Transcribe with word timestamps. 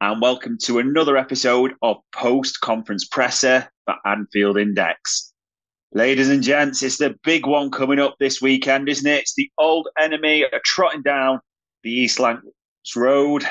and 0.00 0.20
welcome 0.20 0.58
to 0.58 0.78
another 0.78 1.16
episode 1.16 1.74
of 1.80 1.96
Post 2.12 2.60
Conference 2.60 3.06
Presser 3.06 3.68
for 3.84 3.94
Anfield 4.04 4.58
Index. 4.58 5.32
Ladies 5.92 6.28
and 6.28 6.42
gents, 6.42 6.82
it's 6.82 6.98
the 6.98 7.14
big 7.22 7.46
one 7.46 7.70
coming 7.70 8.00
up 8.00 8.16
this 8.18 8.42
weekend, 8.42 8.88
isn't 8.88 9.06
it? 9.06 9.20
It's 9.20 9.34
the 9.34 9.50
old 9.58 9.88
enemy 9.98 10.44
trotting 10.64 11.02
down 11.02 11.40
the 11.82 11.90
East 11.90 12.18
Lancs 12.18 12.44
Road. 12.96 13.44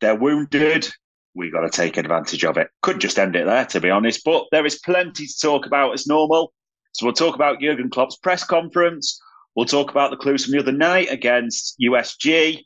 They're 0.00 0.14
wounded. 0.14 0.88
We 1.34 1.50
got 1.50 1.60
to 1.60 1.70
take 1.70 1.96
advantage 1.96 2.44
of 2.44 2.56
it. 2.56 2.68
Could 2.82 3.00
just 3.00 3.18
end 3.18 3.36
it 3.36 3.46
there, 3.46 3.66
to 3.66 3.80
be 3.80 3.90
honest, 3.90 4.22
but 4.24 4.46
there 4.50 4.66
is 4.66 4.80
plenty 4.80 5.26
to 5.26 5.38
talk 5.40 5.66
about 5.66 5.92
as 5.92 6.06
normal. 6.06 6.52
So 6.92 7.06
we'll 7.06 7.14
talk 7.14 7.34
about 7.34 7.60
Jurgen 7.60 7.90
Klopp's 7.90 8.16
press 8.16 8.42
conference. 8.42 9.20
We'll 9.54 9.66
talk 9.66 9.90
about 9.90 10.10
the 10.10 10.16
clues 10.16 10.44
from 10.44 10.52
the 10.52 10.60
other 10.60 10.72
night 10.72 11.08
against 11.10 11.76
USG. 11.80 12.64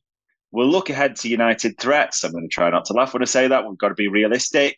We'll 0.54 0.68
look 0.68 0.88
ahead 0.88 1.16
to 1.16 1.28
United 1.28 1.80
threats. 1.80 2.22
I'm 2.22 2.30
going 2.30 2.48
to 2.48 2.48
try 2.48 2.70
not 2.70 2.84
to 2.84 2.92
laugh 2.92 3.12
when 3.12 3.22
I 3.22 3.26
say 3.26 3.48
that. 3.48 3.68
We've 3.68 3.76
got 3.76 3.88
to 3.88 3.94
be 3.94 4.06
realistic. 4.06 4.76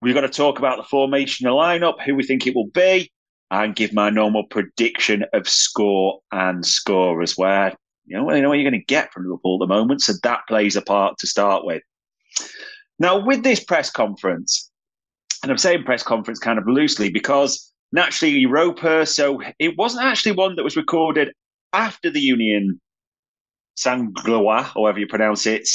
We've 0.00 0.12
got 0.12 0.22
to 0.22 0.28
talk 0.28 0.58
about 0.58 0.76
the 0.76 0.82
formation, 0.82 1.44
the 1.44 1.50
lineup, 1.50 2.02
who 2.02 2.16
we 2.16 2.24
think 2.24 2.48
it 2.48 2.56
will 2.56 2.66
be, 2.66 3.12
and 3.52 3.76
give 3.76 3.92
my 3.92 4.10
normal 4.10 4.42
prediction 4.42 5.24
of 5.34 5.48
score 5.48 6.18
and 6.32 6.66
scorers. 6.66 7.38
Where 7.38 7.72
you 8.06 8.16
know, 8.16 8.34
you 8.34 8.42
know 8.42 8.48
what 8.48 8.58
you're 8.58 8.68
going 8.68 8.80
to 8.80 8.84
get 8.84 9.12
from 9.12 9.22
Liverpool 9.22 9.62
at 9.62 9.68
the 9.68 9.72
moment, 9.72 10.02
so 10.02 10.14
that 10.24 10.40
plays 10.48 10.74
a 10.74 10.82
part 10.82 11.16
to 11.18 11.28
start 11.28 11.64
with. 11.64 11.82
Now, 12.98 13.24
with 13.24 13.44
this 13.44 13.62
press 13.62 13.88
conference, 13.88 14.68
and 15.44 15.52
I'm 15.52 15.58
saying 15.58 15.84
press 15.84 16.02
conference 16.02 16.40
kind 16.40 16.58
of 16.58 16.66
loosely 16.66 17.08
because 17.08 17.72
naturally 17.92 18.36
Europa, 18.36 19.06
so 19.06 19.40
it 19.60 19.78
wasn't 19.78 20.06
actually 20.06 20.32
one 20.32 20.56
that 20.56 20.64
was 20.64 20.76
recorded 20.76 21.32
after 21.72 22.10
the 22.10 22.20
Union 22.20 22.80
Sangloa, 23.76 24.62
however 24.62 24.98
you 24.98 25.06
pronounce 25.06 25.46
it, 25.46 25.68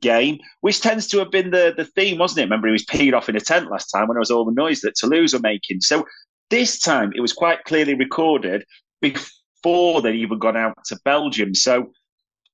game, 0.00 0.38
which 0.60 0.80
tends 0.80 1.06
to 1.08 1.18
have 1.18 1.30
been 1.30 1.50
the, 1.50 1.72
the 1.76 1.84
theme, 1.84 2.18
wasn't 2.18 2.40
it? 2.40 2.44
Remember, 2.44 2.68
he 2.68 2.72
was 2.72 2.84
peed 2.84 3.14
off 3.14 3.28
in 3.28 3.36
a 3.36 3.40
tent 3.40 3.70
last 3.70 3.86
time 3.86 4.06
when 4.06 4.16
it 4.16 4.20
was 4.20 4.30
all 4.30 4.44
the 4.44 4.52
noise 4.52 4.80
that 4.80 4.94
Toulouse 4.96 5.32
were 5.32 5.40
making. 5.40 5.80
So 5.80 6.04
this 6.50 6.78
time 6.78 7.12
it 7.16 7.20
was 7.20 7.32
quite 7.32 7.64
clearly 7.64 7.94
recorded 7.94 8.64
before 9.00 10.02
they'd 10.02 10.16
even 10.16 10.38
gone 10.38 10.56
out 10.56 10.76
to 10.86 10.98
Belgium. 11.04 11.54
So 11.54 11.92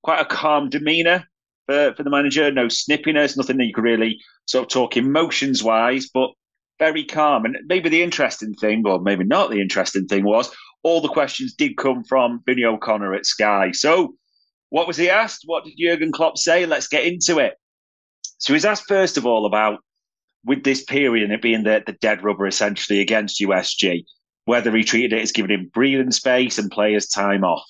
quite 0.03 0.20
a 0.20 0.25
calm 0.25 0.69
demeanour 0.69 1.25
for, 1.66 1.94
for 1.94 2.03
the 2.03 2.10
manager, 2.10 2.50
no 2.50 2.66
snippiness, 2.66 3.36
nothing 3.36 3.59
that 3.59 3.66
you 3.66 3.75
could 3.75 3.84
really 3.84 4.19
sort 4.47 4.64
of 4.64 4.70
talk 4.70 4.97
emotions 4.97 5.62
wise, 5.62 6.09
but 6.12 6.30
very 6.78 7.04
calm. 7.04 7.44
And 7.44 7.56
maybe 7.66 7.88
the 7.88 8.03
interesting 8.03 8.54
thing, 8.54 8.86
or 8.86 9.00
maybe 9.00 9.25
not 9.25 9.50
the 9.50 9.60
interesting 9.60 10.06
thing, 10.06 10.25
was 10.25 10.50
all 10.82 11.00
the 11.00 11.09
questions 11.09 11.54
did 11.54 11.76
come 11.76 12.04
from 12.04 12.42
Vinny 12.47 12.64
O'Connor 12.64 13.14
at 13.14 13.26
Sky. 13.26 13.70
So 13.72 14.14
what 14.70 14.86
was 14.86 14.97
he 14.97 15.10
asked? 15.10 15.42
What 15.44 15.64
did 15.64 15.75
Jurgen 15.78 16.12
Klopp 16.12 16.38
say? 16.38 16.64
Let's 16.64 16.88
get 16.88 17.04
into 17.04 17.38
it. 17.38 17.54
So 18.38 18.54
he's 18.54 18.64
asked 18.64 18.88
first 18.88 19.16
of 19.19 19.26
all 19.26 19.44
about 19.44 19.81
with 20.44 20.64
this 20.64 20.82
period 20.82 21.25
and 21.25 21.32
it 21.32 21.42
being 21.42 21.64
the, 21.64 21.82
the 21.84 21.92
dead 21.92 22.25
rubber 22.25 22.47
essentially 22.47 23.00
against 23.00 23.41
USG, 23.41 24.04
whether 24.47 24.75
he 24.75 24.82
treated 24.82 25.12
it 25.12 25.22
as 25.22 25.32
giving 25.32 25.50
him 25.50 25.70
breathing 25.75 26.12
space 26.12 26.59
and 26.59 26.70
players 26.70 27.06
time 27.09 27.44
off. 27.44 27.64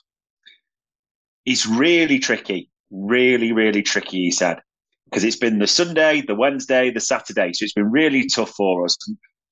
It's 1.45 1.67
really 1.67 2.19
tricky, 2.19 2.71
really, 2.91 3.53
really 3.53 3.83
tricky, 3.83 4.25
he 4.25 4.31
said, 4.31 4.61
because 5.07 5.25
it's 5.25 5.37
been 5.37 5.59
the 5.59 5.67
Sunday, 5.67 6.21
the 6.21 6.35
Wednesday, 6.35 6.91
the 6.91 7.01
Saturday. 7.01 7.53
So 7.55 7.65
it's 7.65 7.73
been 7.73 7.91
really 7.91 8.29
tough 8.29 8.51
for 8.51 8.85
us. 8.85 8.97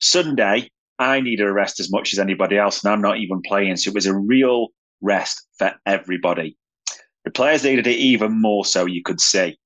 Sunday, 0.01 0.71
I 0.99 1.21
needed 1.21 1.47
a 1.47 1.53
rest 1.53 1.81
as 1.81 1.91
much 1.91 2.13
as 2.13 2.19
anybody 2.19 2.59
else, 2.59 2.85
and 2.85 2.93
I'm 2.93 3.01
not 3.01 3.19
even 3.19 3.41
playing. 3.43 3.77
So 3.77 3.89
it 3.89 3.95
was 3.95 4.07
a 4.07 4.15
real 4.15 4.69
rest 5.01 5.47
for 5.59 5.73
everybody. 5.87 6.57
The 7.29 7.33
players 7.33 7.63
needed 7.63 7.87
it 7.87 7.99
even 7.99 8.41
more 8.41 8.65
so, 8.65 8.87
you 8.87 9.03
could 9.03 9.21
see. 9.21 9.59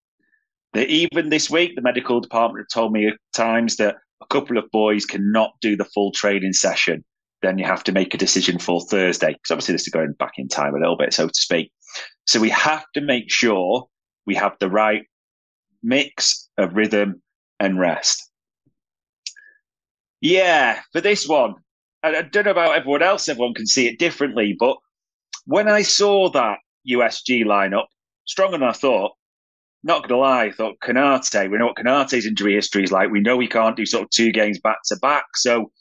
That 0.73 0.89
even 0.89 1.29
this 1.29 1.49
week, 1.49 1.77
the 1.77 1.81
medical 1.81 2.21
department 2.21 2.65
have 2.65 2.75
told 2.75 2.93
me 2.93 3.07
at 3.07 3.15
times 3.37 3.77
that 3.77 3.99
a 4.21 4.27
couple 4.27 4.59
of 4.59 4.69
boys 4.73 5.07
cannot 5.07 5.53
do 5.61 5.77
the 5.77 5.85
full 5.85 6.11
training 6.11 6.55
session. 6.55 7.05
Then 7.41 7.59
you 7.59 7.65
have 7.65 7.85
to 7.85 7.93
make 7.93 8.15
a 8.15 8.19
decision 8.19 8.59
for 8.59 8.81
Thursday. 8.81 9.35
Because 9.35 9.53
obviously, 9.53 9.75
this 9.75 9.83
is 9.83 9.93
going 9.93 10.15
back 10.15 10.33
in 10.39 10.49
time 10.49 10.75
a 10.75 10.81
little 10.81 10.97
bit, 10.97 11.15
so 11.15 11.29
to 11.29 11.35
speak. 11.37 11.71
So 12.27 12.41
we 12.41 12.49
have 12.49 12.85
to 12.95 13.01
make 13.01 13.31
sure 13.31 13.87
we 14.27 14.35
have 14.35 14.57
the 14.59 14.69
right 14.69 15.05
mix 15.85 16.49
of 16.59 16.75
rhythm 16.75 17.23
and 17.61 17.79
rest. 17.79 18.29
Yeah, 20.21 20.81
for 20.91 21.01
this 21.01 21.29
one, 21.29 21.55
I 22.03 22.23
don't 22.23 22.45
know 22.45 22.51
about 22.51 22.75
everyone 22.75 23.03
else, 23.03 23.29
everyone 23.29 23.55
can 23.55 23.69
see 23.69 23.87
it 23.87 24.01
differently, 24.01 24.57
but 24.59 24.79
when 25.47 25.69
I 25.69 25.83
saw 25.83 26.29
that 26.31 26.59
USG 26.89 27.45
lineup. 27.45 27.87
Stronger 28.27 28.59
than 28.59 28.69
I 28.69 28.73
thought. 28.73 29.13
Not 29.85 30.07
gonna 30.07 30.21
lie, 30.21 30.45
I 30.45 30.53
thought 30.53 30.79
Konate. 30.83 31.51
We 31.51 31.59
know 31.59 31.67
what 31.67 31.77
Konate's 31.77 32.25
injury 32.25 32.55
history 32.55 32.85
is 32.85 32.93
like. 32.93 33.11
We 33.11 33.21
know 33.21 33.39
he 33.41 33.49
can't 33.49 33.77
do 33.77 33.85
sort 33.85 34.05
of 34.05 34.11
two 34.11 34.31
games 34.31 34.61
back 34.61 34.79
to 34.87 34.97
back. 34.97 35.25
So 35.35 35.73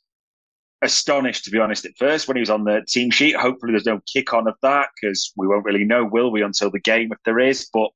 astonished 0.82 1.46
to 1.46 1.52
be 1.52 1.60
honest 1.60 1.86
at 1.86 1.96
first 2.00 2.28
when 2.28 2.36
he 2.36 2.42
was 2.42 2.50
on 2.50 2.64
the 2.64 2.82
team 2.88 3.12
sheet. 3.12 3.36
Hopefully 3.36 3.74
there's 3.74 3.86
no 3.86 4.02
kick 4.12 4.34
on 4.34 4.48
of 4.48 4.56
that 4.64 4.90
because 5.00 5.32
we 5.38 5.48
won't 5.48 5.66
really 5.66 5.84
know, 5.84 6.04
will 6.04 6.32
we, 6.32 6.42
until 6.42 6.72
the 6.72 6.80
game 6.80 7.12
if 7.12 7.20
there 7.26 7.40
is. 7.40 7.70
But 7.72 7.90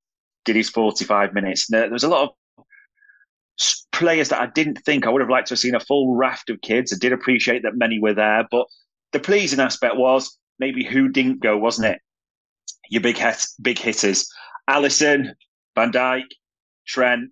did 0.46 0.56
his 0.56 0.70
45 0.70 1.34
minutes. 1.34 1.68
There 1.68 1.90
was 1.90 2.04
a 2.04 2.08
lot 2.08 2.30
of 2.30 2.66
players 3.92 4.30
that 4.30 4.42
I 4.42 4.46
didn't 4.48 4.80
think 4.86 5.06
I 5.06 5.10
would 5.10 5.22
have 5.22 5.30
liked 5.30 5.48
to 5.48 5.54
have 5.54 5.60
seen 5.60 5.76
a 5.76 5.80
full 5.80 6.16
raft 6.16 6.50
of 6.50 6.62
kids. 6.62 6.94
I 6.94 6.98
did 7.00 7.14
appreciate 7.14 7.64
that 7.64 7.76
many 7.76 8.00
were 8.00 8.14
there, 8.14 8.48
but 8.52 8.68
the 9.12 9.20
pleasing 9.20 9.60
aspect 9.60 9.96
was 9.96 10.38
maybe 10.60 10.84
who 10.84 11.10
didn't 11.10 11.42
go, 11.42 11.58
wasn't 11.58 11.88
it? 11.88 12.02
Your 12.90 13.01
big 13.01 13.18
hit, 13.18 13.46
big 13.62 13.79
hitters: 13.79 14.29
Alisson, 14.69 15.34
Van 15.75 15.91
Dijk, 15.91 16.23
Trent, 16.88 17.31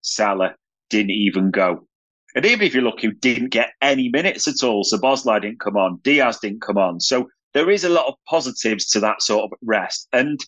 Salah 0.00 0.54
didn't 0.90 1.10
even 1.10 1.50
go. 1.50 1.86
And 2.34 2.46
even 2.46 2.66
if 2.66 2.74
you 2.74 2.80
look, 2.80 3.00
who 3.00 3.12
didn't 3.12 3.50
get 3.50 3.72
any 3.82 4.08
minutes 4.08 4.48
at 4.48 4.62
all, 4.62 4.84
Szoboszlai 4.84 5.42
didn't 5.42 5.60
come 5.60 5.76
on, 5.76 6.00
Diaz 6.02 6.38
didn't 6.38 6.62
come 6.62 6.78
on. 6.78 7.00
So 7.00 7.28
there 7.52 7.70
is 7.70 7.84
a 7.84 7.90
lot 7.90 8.06
of 8.06 8.14
positives 8.26 8.88
to 8.90 9.00
that 9.00 9.22
sort 9.22 9.44
of 9.44 9.58
rest. 9.62 10.08
And 10.12 10.40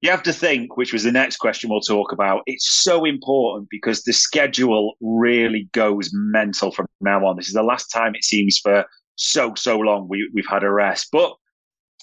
you 0.00 0.10
have 0.10 0.24
to 0.24 0.32
think, 0.32 0.76
which 0.76 0.92
was 0.92 1.04
the 1.04 1.12
next 1.12 1.36
question 1.36 1.70
we'll 1.70 1.80
talk 1.80 2.12
about, 2.12 2.42
it's 2.46 2.68
so 2.68 3.04
important 3.04 3.68
because 3.70 4.02
the 4.02 4.12
schedule 4.12 4.94
really 5.00 5.68
goes 5.72 6.10
mental 6.12 6.72
from 6.72 6.86
now 7.00 7.24
on. 7.24 7.36
This 7.36 7.48
is 7.48 7.54
the 7.54 7.62
last 7.62 7.86
time 7.86 8.14
it 8.14 8.24
seems 8.24 8.58
for 8.58 8.84
so, 9.16 9.54
so 9.54 9.78
long 9.78 10.08
we, 10.08 10.28
we've 10.34 10.46
had 10.48 10.64
a 10.64 10.70
rest. 10.70 11.08
But 11.12 11.32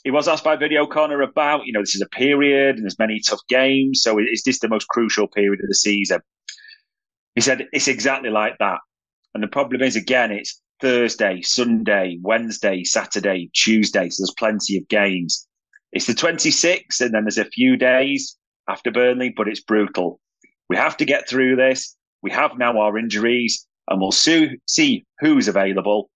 he 0.03 0.11
was 0.11 0.27
asked 0.27 0.43
by 0.43 0.55
Vinny 0.55 0.77
O'Connor 0.77 1.21
about, 1.21 1.65
you 1.65 1.73
know, 1.73 1.81
this 1.81 1.95
is 1.95 2.01
a 2.01 2.09
period 2.09 2.75
and 2.75 2.83
there's 2.83 2.97
many 2.99 3.19
tough 3.19 3.41
games. 3.47 4.01
So 4.01 4.17
is 4.19 4.43
this 4.43 4.59
the 4.59 4.69
most 4.69 4.87
crucial 4.87 5.27
period 5.27 5.61
of 5.61 5.67
the 5.67 5.75
season? 5.75 6.21
He 7.35 7.41
said, 7.41 7.67
it's 7.71 7.87
exactly 7.87 8.29
like 8.29 8.57
that. 8.59 8.79
And 9.33 9.43
the 9.43 9.47
problem 9.47 9.81
is, 9.81 9.95
again, 9.95 10.31
it's 10.31 10.61
Thursday, 10.81 11.41
Sunday, 11.41 12.17
Wednesday, 12.21 12.83
Saturday, 12.83 13.49
Tuesday. 13.53 14.09
So 14.09 14.23
there's 14.23 14.33
plenty 14.37 14.77
of 14.77 14.87
games. 14.87 15.47
It's 15.91 16.07
the 16.07 16.13
26th 16.13 16.99
and 16.99 17.13
then 17.13 17.23
there's 17.23 17.37
a 17.37 17.45
few 17.45 17.77
days 17.77 18.37
after 18.67 18.91
Burnley, 18.91 19.33
but 19.35 19.47
it's 19.47 19.61
brutal. 19.61 20.19
We 20.69 20.77
have 20.77 20.97
to 20.97 21.05
get 21.05 21.29
through 21.29 21.57
this. 21.57 21.95
We 22.23 22.31
have 22.31 22.57
now 22.57 22.79
our 22.79 22.97
injuries 22.97 23.67
and 23.87 24.01
we'll 24.01 24.11
see 24.11 25.05
who's 25.19 25.47
available, 25.47 26.09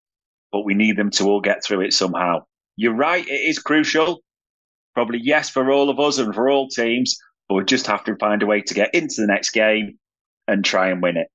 but 0.52 0.64
we 0.64 0.74
need 0.74 0.96
them 0.96 1.10
to 1.10 1.24
all 1.24 1.40
get 1.40 1.64
through 1.64 1.82
it 1.82 1.92
somehow. 1.92 2.44
You're 2.76 2.94
right, 2.94 3.26
it 3.26 3.30
is 3.32 3.58
crucial. 3.58 4.20
Probably 4.94 5.20
yes 5.22 5.50
for 5.50 5.70
all 5.70 5.90
of 5.90 5.98
us 5.98 6.18
and 6.18 6.34
for 6.34 6.48
all 6.48 6.68
teams, 6.68 7.16
but 7.48 7.56
we 7.56 7.64
just 7.64 7.86
have 7.86 8.04
to 8.04 8.16
find 8.16 8.42
a 8.42 8.46
way 8.46 8.60
to 8.62 8.74
get 8.74 8.94
into 8.94 9.20
the 9.20 9.26
next 9.26 9.50
game 9.50 9.98
and 10.46 10.64
try 10.64 10.88
and 10.88 11.02
win 11.02 11.16
it. 11.16 11.28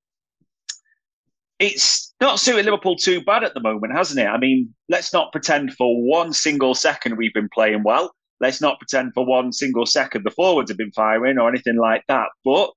It's 1.60 2.14
not 2.22 2.40
suiting 2.40 2.66
Liverpool 2.66 2.96
too 2.96 3.22
bad 3.22 3.44
at 3.44 3.54
the 3.54 3.60
moment, 3.60 3.94
hasn't 3.94 4.20
it? 4.20 4.28
I 4.28 4.38
mean, 4.38 4.74
let's 4.88 5.12
not 5.12 5.32
pretend 5.34 5.74
for 5.74 6.02
one 6.02 6.32
single 6.32 6.74
second 6.74 7.18
we've 7.18 7.34
been 7.34 7.50
playing 7.54 7.84
well. 7.84 8.14
Let's 8.40 8.62
not 8.62 8.80
pretend 8.80 9.14
for 9.14 9.26
one 9.26 9.52
single 9.52 9.86
second 9.86 10.24
the 10.24 10.32
forwards 10.32 10.72
have 10.72 10.78
been 10.78 10.94
firing 10.94 11.38
or 11.38 11.50
anything 11.50 11.78
like 11.78 12.04
that. 12.08 12.30
But 12.46 12.72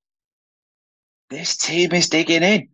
this 1.30 1.56
team 1.56 1.92
is 1.92 2.08
digging 2.08 2.42
in. 2.42 2.68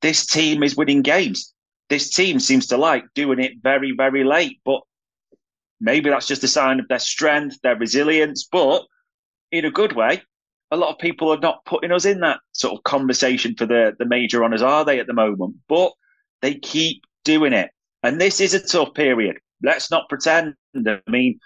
This 0.00 0.24
team 0.24 0.62
is 0.62 0.76
winning 0.76 1.02
games. 1.02 1.52
This 1.90 2.10
team 2.10 2.40
seems 2.40 2.66
to 2.68 2.78
like 2.78 3.04
doing 3.14 3.38
it 3.38 3.52
very, 3.62 3.92
very 3.94 4.24
late. 4.24 4.60
But 4.64 4.80
maybe 5.80 6.10
that's 6.10 6.26
just 6.26 6.44
a 6.44 6.48
sign 6.48 6.80
of 6.80 6.88
their 6.88 6.98
strength, 6.98 7.60
their 7.62 7.76
resilience. 7.76 8.48
But 8.50 8.84
in 9.50 9.64
a 9.64 9.70
good 9.70 9.92
way, 9.92 10.22
a 10.70 10.76
lot 10.76 10.92
of 10.92 10.98
people 10.98 11.32
are 11.32 11.38
not 11.38 11.64
putting 11.64 11.92
us 11.92 12.04
in 12.04 12.20
that 12.20 12.40
sort 12.52 12.74
of 12.74 12.84
conversation 12.84 13.54
for 13.54 13.66
the, 13.66 13.94
the 13.98 14.06
major 14.06 14.42
honours, 14.44 14.62
are 14.62 14.84
they, 14.84 14.98
at 14.98 15.06
the 15.06 15.12
moment? 15.12 15.56
But 15.68 15.92
they 16.42 16.54
keep 16.54 17.02
doing 17.24 17.52
it. 17.52 17.70
And 18.02 18.20
this 18.20 18.40
is 18.40 18.54
a 18.54 18.60
tough 18.60 18.94
period. 18.94 19.36
Let's 19.62 19.90
not 19.90 20.08
pretend. 20.08 20.54
I 20.76 21.00
mean, 21.08 21.38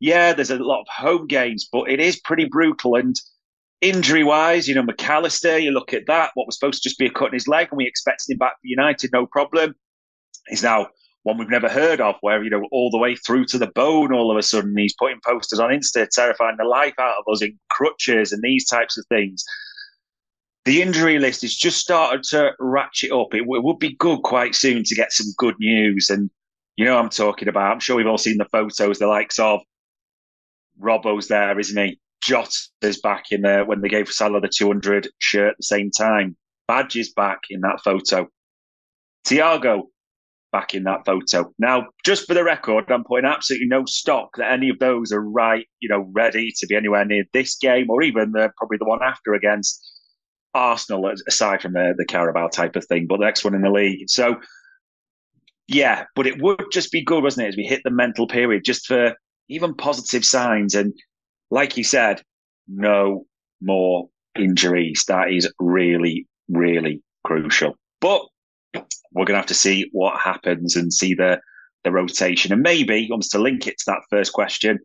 yeah, 0.00 0.32
there's 0.32 0.50
a 0.50 0.56
lot 0.56 0.82
of 0.82 0.86
home 0.88 1.26
games, 1.26 1.68
but 1.70 1.90
it 1.90 2.00
is 2.00 2.20
pretty 2.20 2.44
brutal. 2.44 2.94
And 2.94 3.16
injury 3.80 4.24
wise, 4.24 4.68
you 4.68 4.74
know, 4.74 4.82
Mac 4.82 5.08
Allister, 5.08 5.58
you 5.58 5.70
look 5.70 5.92
at 5.92 6.06
that, 6.06 6.30
what 6.34 6.46
was 6.46 6.56
supposed 6.56 6.82
to 6.82 6.88
just 6.88 6.98
be 6.98 7.06
a 7.06 7.10
cut 7.10 7.28
in 7.28 7.34
his 7.34 7.48
leg, 7.48 7.68
and 7.70 7.76
we 7.76 7.86
expected 7.86 8.32
him 8.32 8.38
back 8.38 8.52
for 8.52 8.66
United, 8.66 9.10
no 9.12 9.26
problem. 9.26 9.74
He's 10.48 10.62
now 10.62 10.88
one 11.22 11.38
we've 11.38 11.50
never 11.50 11.68
heard 11.68 12.00
of, 12.00 12.16
where, 12.20 12.42
you 12.42 12.50
know, 12.50 12.66
all 12.70 12.90
the 12.90 12.98
way 12.98 13.14
through 13.14 13.44
to 13.46 13.58
the 13.58 13.70
bone, 13.74 14.12
all 14.12 14.30
of 14.30 14.36
a 14.36 14.42
sudden 14.42 14.76
he's 14.76 14.94
putting 14.98 15.20
posters 15.24 15.60
on 15.60 15.70
Insta, 15.70 16.08
terrifying 16.08 16.56
the 16.58 16.64
life 16.64 16.94
out 16.98 17.16
of 17.18 17.32
us 17.32 17.42
in 17.42 17.58
crutches 17.70 18.32
and 18.32 18.42
these 18.42 18.66
types 18.66 18.96
of 18.96 19.04
things. 19.08 19.44
The 20.64 20.82
injury 20.82 21.18
list 21.18 21.42
has 21.42 21.54
just 21.54 21.78
started 21.78 22.22
to 22.24 22.52
ratchet 22.58 23.10
up. 23.10 23.34
It, 23.34 23.40
w- 23.40 23.60
it 23.60 23.64
would 23.64 23.78
be 23.78 23.96
good 23.96 24.22
quite 24.22 24.54
soon 24.54 24.84
to 24.84 24.94
get 24.94 25.12
some 25.12 25.32
good 25.36 25.54
news. 25.58 26.10
And 26.10 26.30
you 26.76 26.84
know 26.84 26.98
I'm 26.98 27.08
talking 27.08 27.48
about. 27.48 27.72
I'm 27.72 27.80
sure 27.80 27.96
we've 27.96 28.06
all 28.06 28.18
seen 28.18 28.38
the 28.38 28.44
photos, 28.46 28.98
the 28.98 29.06
likes 29.06 29.38
of 29.38 29.60
Robbo's 30.80 31.28
there, 31.28 31.58
isn't 31.58 31.84
he? 31.84 31.98
Jota's 32.22 33.00
back 33.02 33.26
in 33.30 33.42
there 33.42 33.64
when 33.64 33.80
they 33.80 33.88
gave 33.88 34.08
Salah 34.08 34.40
the 34.40 34.48
200 34.48 35.08
shirt 35.18 35.50
at 35.50 35.56
the 35.56 35.62
same 35.62 35.90
time. 35.90 36.36
Badge 36.66 36.96
is 36.96 37.12
back 37.12 37.40
in 37.50 37.60
that 37.62 37.80
photo. 37.82 38.28
Thiago 39.26 39.84
back 40.50 40.74
in 40.74 40.84
that 40.84 41.04
photo. 41.04 41.52
Now, 41.58 41.86
just 42.04 42.26
for 42.26 42.34
the 42.34 42.44
record, 42.44 42.90
I'm 42.90 43.04
putting 43.04 43.26
absolutely 43.28 43.68
no 43.68 43.84
stock 43.84 44.30
that 44.36 44.52
any 44.52 44.70
of 44.70 44.78
those 44.78 45.12
are 45.12 45.22
right, 45.22 45.66
you 45.80 45.88
know, 45.88 46.08
ready 46.12 46.52
to 46.56 46.66
be 46.66 46.74
anywhere 46.74 47.04
near 47.04 47.24
this 47.32 47.56
game 47.56 47.90
or 47.90 48.02
even 48.02 48.32
the, 48.32 48.50
probably 48.56 48.78
the 48.78 48.86
one 48.86 49.02
after 49.02 49.34
against 49.34 49.84
Arsenal, 50.54 51.12
aside 51.26 51.62
from 51.62 51.74
the, 51.74 51.94
the 51.96 52.04
Carabao 52.04 52.48
type 52.48 52.76
of 52.76 52.84
thing, 52.86 53.06
but 53.06 53.18
the 53.18 53.24
next 53.24 53.44
one 53.44 53.54
in 53.54 53.62
the 53.62 53.70
league. 53.70 54.08
So, 54.08 54.36
yeah, 55.66 56.04
but 56.14 56.26
it 56.26 56.40
would 56.40 56.64
just 56.72 56.90
be 56.90 57.04
good, 57.04 57.22
wasn't 57.22 57.46
it, 57.46 57.50
as 57.50 57.56
we 57.56 57.64
hit 57.64 57.82
the 57.84 57.90
mental 57.90 58.26
period, 58.26 58.64
just 58.64 58.86
for 58.86 59.14
even 59.48 59.74
positive 59.74 60.24
signs. 60.24 60.74
And 60.74 60.94
like 61.50 61.76
you 61.76 61.84
said, 61.84 62.22
no 62.66 63.26
more 63.60 64.08
injuries. 64.38 65.04
That 65.08 65.30
is 65.30 65.50
really, 65.58 66.26
really 66.48 67.02
crucial. 67.24 67.76
But 68.00 68.22
we're 68.74 69.24
going 69.24 69.34
to 69.34 69.36
have 69.36 69.46
to 69.46 69.54
see 69.54 69.88
what 69.92 70.20
happens 70.20 70.76
and 70.76 70.92
see 70.92 71.14
the, 71.14 71.40
the 71.84 71.90
rotation. 71.90 72.52
And 72.52 72.62
maybe, 72.62 73.08
almost 73.10 73.32
to 73.32 73.38
link 73.38 73.66
it 73.66 73.78
to 73.78 73.84
that 73.86 74.02
first 74.10 74.32
question, 74.32 74.78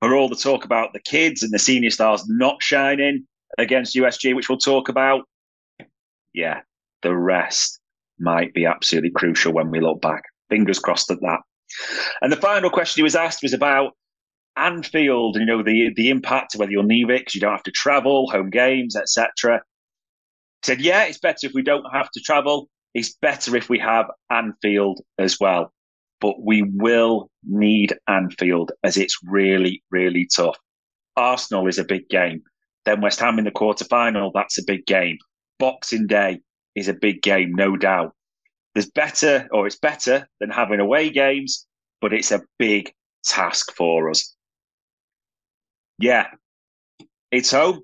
for 0.00 0.14
all 0.14 0.28
the 0.28 0.36
talk 0.36 0.64
about 0.64 0.92
the 0.92 1.00
kids 1.00 1.42
and 1.42 1.52
the 1.52 1.58
senior 1.58 1.90
stars 1.90 2.24
not 2.28 2.62
shining 2.62 3.26
against 3.58 3.94
USG, 3.94 4.34
which 4.34 4.48
we'll 4.48 4.58
talk 4.58 4.88
about, 4.88 5.22
yeah, 6.32 6.60
the 7.02 7.14
rest 7.14 7.80
might 8.18 8.52
be 8.54 8.66
absolutely 8.66 9.10
crucial 9.10 9.52
when 9.52 9.70
we 9.70 9.80
look 9.80 10.00
back. 10.00 10.22
Fingers 10.48 10.78
crossed 10.78 11.10
at 11.10 11.20
that. 11.20 11.40
And 12.20 12.32
the 12.32 12.36
final 12.36 12.70
question 12.70 13.00
he 13.00 13.04
was 13.04 13.16
asked 13.16 13.42
was 13.42 13.52
about 13.52 13.92
Anfield, 14.56 15.36
you 15.36 15.46
know, 15.46 15.62
the 15.62 15.92
the 15.96 16.10
impact 16.10 16.54
of 16.54 16.60
whether 16.60 16.72
you'll 16.72 16.82
need 16.82 17.08
it 17.08 17.20
because 17.20 17.34
you 17.34 17.40
don't 17.40 17.52
have 17.52 17.62
to 17.62 17.70
travel, 17.70 18.30
home 18.30 18.50
games, 18.50 18.96
etc. 18.96 19.62
Said, 20.64 20.80
yeah, 20.80 21.04
it's 21.04 21.18
better 21.18 21.46
if 21.46 21.52
we 21.54 21.62
don't 21.62 21.86
have 21.92 22.10
to 22.12 22.20
travel. 22.20 22.68
It's 22.94 23.14
better 23.20 23.56
if 23.56 23.68
we 23.68 23.78
have 23.78 24.06
Anfield 24.30 25.00
as 25.18 25.38
well. 25.40 25.72
But 26.20 26.40
we 26.40 26.62
will 26.62 27.30
need 27.42 27.96
Anfield 28.06 28.72
as 28.84 28.96
it's 28.96 29.18
really, 29.24 29.82
really 29.90 30.28
tough. 30.34 30.56
Arsenal 31.16 31.66
is 31.66 31.78
a 31.78 31.84
big 31.84 32.08
game. 32.08 32.42
Then 32.84 33.00
West 33.00 33.20
Ham 33.20 33.38
in 33.38 33.44
the 33.44 33.50
quarter 33.50 33.84
final, 33.84 34.30
that's 34.32 34.58
a 34.58 34.64
big 34.64 34.86
game. 34.86 35.18
Boxing 35.58 36.06
Day 36.06 36.40
is 36.74 36.88
a 36.88 36.94
big 36.94 37.22
game, 37.22 37.54
no 37.54 37.76
doubt. 37.76 38.14
There's 38.74 38.90
better, 38.90 39.48
or 39.52 39.66
it's 39.66 39.78
better 39.78 40.26
than 40.40 40.50
having 40.50 40.80
away 40.80 41.10
games, 41.10 41.66
but 42.00 42.12
it's 42.12 42.32
a 42.32 42.42
big 42.58 42.92
task 43.24 43.72
for 43.76 44.10
us. 44.10 44.34
Yeah, 45.98 46.26
it's 47.30 47.50
home. 47.50 47.82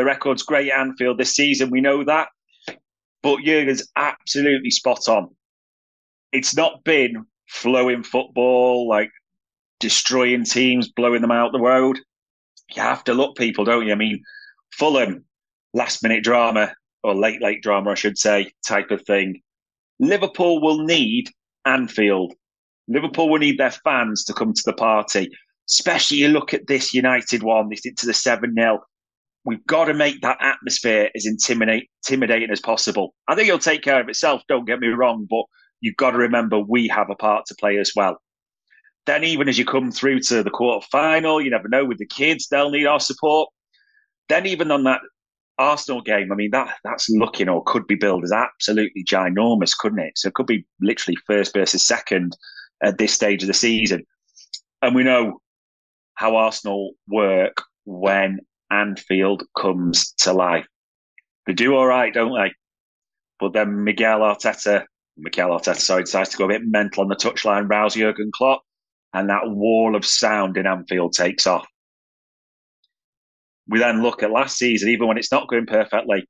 The 0.00 0.06
record's 0.06 0.42
great 0.42 0.70
at 0.70 0.80
Anfield 0.80 1.18
this 1.18 1.34
season. 1.34 1.68
We 1.68 1.82
know 1.82 2.02
that. 2.04 2.28
But 3.22 3.40
Jurgen's 3.40 3.86
absolutely 3.96 4.70
spot 4.70 5.06
on. 5.10 5.28
It's 6.32 6.56
not 6.56 6.82
been 6.84 7.26
flowing 7.50 8.02
football, 8.02 8.88
like 8.88 9.10
destroying 9.78 10.44
teams, 10.44 10.90
blowing 10.90 11.20
them 11.20 11.30
out 11.30 11.52
the 11.52 11.60
road. 11.60 11.98
You 12.74 12.80
have 12.80 13.04
to 13.04 13.12
look, 13.12 13.36
people, 13.36 13.66
don't 13.66 13.86
you? 13.86 13.92
I 13.92 13.96
mean, 13.96 14.22
Fulham, 14.72 15.26
last 15.74 16.02
minute 16.02 16.24
drama, 16.24 16.74
or 17.02 17.14
late, 17.14 17.42
late 17.42 17.60
drama, 17.62 17.90
I 17.90 17.94
should 17.94 18.16
say, 18.16 18.50
type 18.66 18.90
of 18.90 19.02
thing. 19.02 19.42
Liverpool 19.98 20.62
will 20.62 20.82
need 20.82 21.28
Anfield. 21.66 22.32
Liverpool 22.88 23.28
will 23.28 23.38
need 23.38 23.58
their 23.58 23.70
fans 23.70 24.24
to 24.24 24.32
come 24.32 24.54
to 24.54 24.62
the 24.64 24.72
party. 24.72 25.28
Especially 25.68 26.16
you 26.16 26.28
look 26.28 26.54
at 26.54 26.68
this 26.68 26.94
United 26.94 27.42
one, 27.42 27.68
this 27.68 27.84
into 27.84 28.06
the 28.06 28.14
7 28.14 28.54
0. 28.54 28.82
We've 29.44 29.64
got 29.66 29.86
to 29.86 29.94
make 29.94 30.20
that 30.20 30.38
atmosphere 30.40 31.10
as 31.14 31.26
intimidating 31.26 32.50
as 32.50 32.60
possible. 32.60 33.14
I 33.26 33.34
think 33.34 33.48
it'll 33.48 33.58
take 33.58 33.82
care 33.82 34.00
of 34.00 34.08
itself, 34.08 34.42
don't 34.48 34.66
get 34.66 34.80
me 34.80 34.88
wrong, 34.88 35.26
but 35.28 35.44
you've 35.80 35.96
got 35.96 36.10
to 36.10 36.18
remember 36.18 36.58
we 36.60 36.88
have 36.88 37.08
a 37.10 37.14
part 37.14 37.46
to 37.46 37.54
play 37.54 37.78
as 37.78 37.92
well. 37.96 38.20
Then, 39.06 39.24
even 39.24 39.48
as 39.48 39.58
you 39.58 39.64
come 39.64 39.90
through 39.90 40.20
to 40.20 40.42
the 40.42 40.50
quarter 40.50 40.86
final, 40.92 41.40
you 41.40 41.50
never 41.50 41.68
know 41.68 41.86
with 41.86 41.98
the 41.98 42.06
kids, 42.06 42.48
they'll 42.48 42.70
need 42.70 42.86
our 42.86 43.00
support. 43.00 43.48
Then, 44.28 44.46
even 44.46 44.70
on 44.70 44.84
that 44.84 45.00
Arsenal 45.58 46.02
game, 46.02 46.30
I 46.30 46.34
mean, 46.34 46.50
that 46.52 46.76
that's 46.84 47.08
looking 47.08 47.48
or 47.48 47.64
could 47.64 47.86
be 47.86 47.94
billed 47.94 48.24
as 48.24 48.32
absolutely 48.32 49.04
ginormous, 49.04 49.76
couldn't 49.76 50.00
it? 50.00 50.12
So 50.16 50.28
it 50.28 50.34
could 50.34 50.46
be 50.46 50.66
literally 50.80 51.16
first 51.26 51.54
versus 51.54 51.84
second 51.84 52.36
at 52.82 52.98
this 52.98 53.12
stage 53.12 53.42
of 53.42 53.46
the 53.46 53.54
season. 53.54 54.04
And 54.82 54.94
we 54.94 55.02
know 55.02 55.40
how 56.14 56.36
Arsenal 56.36 56.92
work 57.08 57.62
when 57.84 58.40
Anfield 58.70 59.42
comes 59.58 60.12
to 60.18 60.32
life. 60.32 60.66
They 61.46 61.52
do 61.52 61.74
all 61.74 61.86
right, 61.86 62.12
don't 62.12 62.34
they? 62.34 62.52
But 63.38 63.52
then 63.52 63.84
Miguel 63.84 64.20
Arteta, 64.20 64.84
Mikel 65.16 65.50
Arteta, 65.50 65.76
sorry, 65.76 66.04
decides 66.04 66.30
to 66.30 66.36
go 66.36 66.44
a 66.44 66.48
bit 66.48 66.62
mental 66.64 67.02
on 67.02 67.08
the 67.08 67.16
touchline, 67.16 67.68
rouse 67.68 67.94
Jurgen 67.94 68.30
Klopp, 68.34 68.62
and 69.14 69.30
that 69.30 69.48
wall 69.48 69.96
of 69.96 70.04
sound 70.04 70.56
in 70.56 70.66
Anfield 70.66 71.14
takes 71.14 71.46
off 71.46 71.66
we 73.70 73.78
then 73.78 74.02
look 74.02 74.22
at 74.22 74.32
last 74.32 74.58
season, 74.58 74.88
even 74.88 75.06
when 75.06 75.16
it's 75.16 75.30
not 75.30 75.48
going 75.48 75.64
perfectly, 75.64 76.26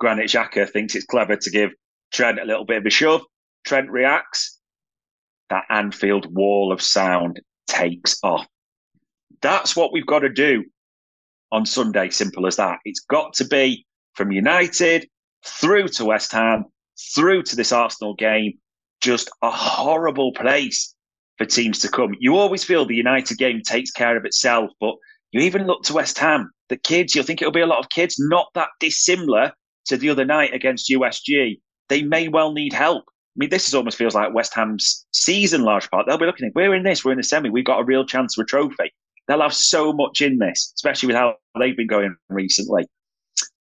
Granit 0.00 0.28
Xhaka 0.28 0.68
thinks 0.68 0.96
it's 0.96 1.06
clever 1.06 1.36
to 1.36 1.50
give 1.50 1.70
Trent 2.12 2.40
a 2.40 2.44
little 2.44 2.64
bit 2.64 2.78
of 2.78 2.86
a 2.86 2.90
shove. 2.90 3.22
Trent 3.64 3.90
reacts. 3.90 4.58
That 5.50 5.64
Anfield 5.70 6.34
wall 6.34 6.72
of 6.72 6.82
sound 6.82 7.40
takes 7.68 8.18
off. 8.24 8.46
That's 9.40 9.76
what 9.76 9.92
we've 9.92 10.06
got 10.06 10.20
to 10.20 10.28
do 10.28 10.64
on 11.54 11.64
Sunday. 11.64 12.10
Simple 12.10 12.46
as 12.46 12.56
that. 12.56 12.78
It's 12.84 13.00
got 13.00 13.32
to 13.34 13.46
be 13.46 13.86
from 14.12 14.32
United 14.32 15.08
through 15.46 15.88
to 15.88 16.04
West 16.04 16.32
Ham, 16.32 16.64
through 17.14 17.44
to 17.44 17.56
this 17.56 17.72
Arsenal 17.72 18.14
game. 18.14 18.58
Just 19.00 19.30
a 19.42 19.50
horrible 19.50 20.32
place 20.32 20.94
for 21.38 21.46
teams 21.46 21.78
to 21.80 21.88
come. 21.88 22.14
You 22.18 22.36
always 22.36 22.64
feel 22.64 22.84
the 22.84 22.94
United 22.94 23.38
game 23.38 23.60
takes 23.62 23.90
care 23.90 24.16
of 24.16 24.24
itself, 24.24 24.70
but 24.80 24.94
you 25.32 25.40
even 25.40 25.66
look 25.66 25.82
to 25.84 25.94
West 25.94 26.18
Ham 26.18 26.50
the 26.68 26.76
kids, 26.76 27.14
you'll 27.14 27.24
think 27.24 27.42
it'll 27.42 27.52
be 27.52 27.60
a 27.60 27.66
lot 27.66 27.78
of 27.78 27.90
kids, 27.90 28.16
not 28.18 28.48
that 28.54 28.68
dissimilar 28.80 29.52
to 29.86 29.96
the 29.96 30.10
other 30.10 30.24
night 30.24 30.54
against 30.54 30.90
USG. 30.90 31.60
They 31.88 32.02
may 32.02 32.28
well 32.28 32.52
need 32.52 32.72
help. 32.72 33.04
I 33.06 33.36
mean, 33.36 33.50
this 33.50 33.68
is 33.68 33.74
almost 33.74 33.98
feels 33.98 34.14
like 34.14 34.32
West 34.32 34.54
Ham's 34.54 35.06
season, 35.12 35.62
large 35.62 35.90
part. 35.90 36.06
They'll 36.06 36.18
be 36.18 36.26
looking 36.26 36.46
at, 36.46 36.54
we're 36.54 36.74
in 36.74 36.84
this, 36.84 37.04
we're 37.04 37.12
in 37.12 37.18
the 37.18 37.24
semi, 37.24 37.50
we've 37.50 37.64
got 37.64 37.80
a 37.80 37.84
real 37.84 38.06
chance 38.06 38.34
for 38.34 38.42
a 38.42 38.46
trophy. 38.46 38.92
They'll 39.26 39.42
have 39.42 39.54
so 39.54 39.92
much 39.92 40.20
in 40.20 40.38
this, 40.38 40.72
especially 40.76 41.08
with 41.08 41.16
how 41.16 41.34
they've 41.58 41.76
been 41.76 41.86
going 41.86 42.14
recently. 42.28 42.86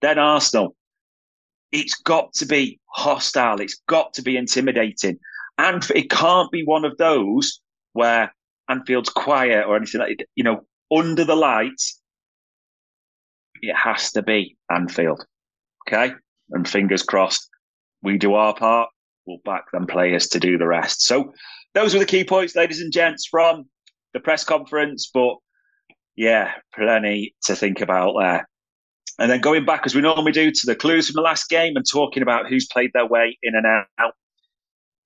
Then 0.01 0.19
Arsenal. 0.19 0.75
It's 1.71 1.95
got 1.95 2.33
to 2.33 2.45
be 2.45 2.79
hostile. 2.87 3.59
It's 3.59 3.81
got 3.87 4.13
to 4.15 4.21
be 4.21 4.37
intimidating. 4.37 5.17
And 5.57 5.83
it 5.95 6.09
can't 6.09 6.51
be 6.51 6.63
one 6.63 6.85
of 6.85 6.97
those 6.97 7.61
where 7.93 8.33
Anfield's 8.69 9.09
quiet 9.09 9.65
or 9.65 9.75
anything 9.75 10.01
like 10.01 10.25
You 10.35 10.43
know, 10.43 10.65
under 10.95 11.23
the 11.23 11.35
lights, 11.35 11.99
it 13.61 13.75
has 13.75 14.11
to 14.11 14.21
be 14.21 14.57
Anfield. 14.69 15.25
Okay. 15.87 16.13
And 16.51 16.67
fingers 16.67 17.01
crossed, 17.01 17.49
we 18.03 18.17
do 18.17 18.33
our 18.35 18.53
part. 18.53 18.89
We'll 19.25 19.39
back 19.45 19.71
them 19.71 19.87
players 19.87 20.27
to 20.29 20.39
do 20.39 20.57
the 20.57 20.67
rest. 20.67 21.03
So 21.03 21.33
those 21.73 21.93
were 21.93 21.99
the 21.99 22.05
key 22.05 22.23
points, 22.23 22.55
ladies 22.55 22.81
and 22.81 22.91
gents, 22.91 23.25
from 23.25 23.65
the 24.13 24.19
press 24.19 24.43
conference. 24.43 25.09
But 25.11 25.37
yeah, 26.15 26.51
plenty 26.73 27.35
to 27.43 27.55
think 27.55 27.81
about 27.81 28.15
there. 28.19 28.47
And 29.19 29.29
then 29.29 29.41
going 29.41 29.65
back, 29.65 29.83
as 29.85 29.93
we 29.93 30.01
normally 30.01 30.31
do, 30.31 30.51
to 30.51 30.65
the 30.65 30.75
clues 30.75 31.07
from 31.07 31.15
the 31.15 31.21
last 31.21 31.49
game 31.49 31.75
and 31.75 31.85
talking 31.89 32.23
about 32.23 32.47
who's 32.47 32.67
played 32.67 32.91
their 32.93 33.05
way 33.05 33.37
in 33.43 33.55
and 33.55 33.65
out. 33.65 34.13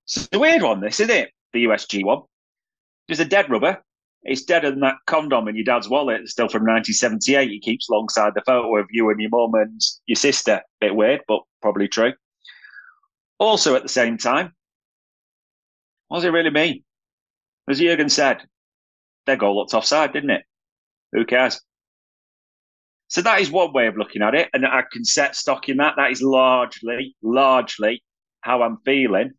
It's 0.04 0.28
a 0.32 0.38
weird 0.38 0.62
one, 0.62 0.80
this, 0.80 1.00
isn't 1.00 1.14
it? 1.14 1.30
The 1.52 1.64
USG 1.64 2.04
one. 2.04 2.22
There's 3.06 3.20
a 3.20 3.26
dead 3.26 3.50
rubber. 3.50 3.82
It's 4.22 4.42
deader 4.42 4.70
than 4.70 4.80
that 4.80 4.96
condom 5.06 5.48
in 5.48 5.56
your 5.56 5.64
dad's 5.64 5.88
wallet, 5.88 6.28
still 6.28 6.48
from 6.48 6.62
1978. 6.62 7.50
He 7.50 7.60
keeps 7.60 7.88
alongside 7.88 8.34
the 8.34 8.42
photo 8.44 8.76
of 8.76 8.86
you 8.90 9.08
and 9.10 9.20
your 9.20 9.30
mum 9.30 9.54
and 9.54 9.80
your 10.06 10.16
sister. 10.16 10.62
Bit 10.80 10.94
weird, 10.94 11.20
but 11.28 11.40
probably 11.62 11.88
true. 11.88 12.14
Also, 13.38 13.74
at 13.76 13.82
the 13.82 13.88
same 13.88 14.18
time, 14.18 14.52
does 16.10 16.24
it 16.24 16.30
really 16.30 16.50
mean? 16.50 16.82
As 17.68 17.78
Jurgen 17.78 18.08
said, 18.08 18.42
their 19.26 19.36
goal 19.36 19.56
looked 19.56 19.74
offside, 19.74 20.12
didn't 20.12 20.30
it? 20.30 20.42
Who 21.12 21.24
cares? 21.24 21.60
So 23.08 23.22
that 23.22 23.40
is 23.40 23.50
one 23.50 23.72
way 23.72 23.86
of 23.86 23.96
looking 23.96 24.22
at 24.22 24.34
it, 24.34 24.50
and 24.52 24.66
I 24.66 24.82
can 24.92 25.04
set 25.04 25.34
stock 25.34 25.68
in 25.68 25.78
that. 25.78 25.94
That 25.96 26.10
is 26.10 26.22
largely, 26.22 27.16
largely 27.22 28.02
how 28.42 28.62
I'm 28.62 28.78
feeling. 28.84 29.32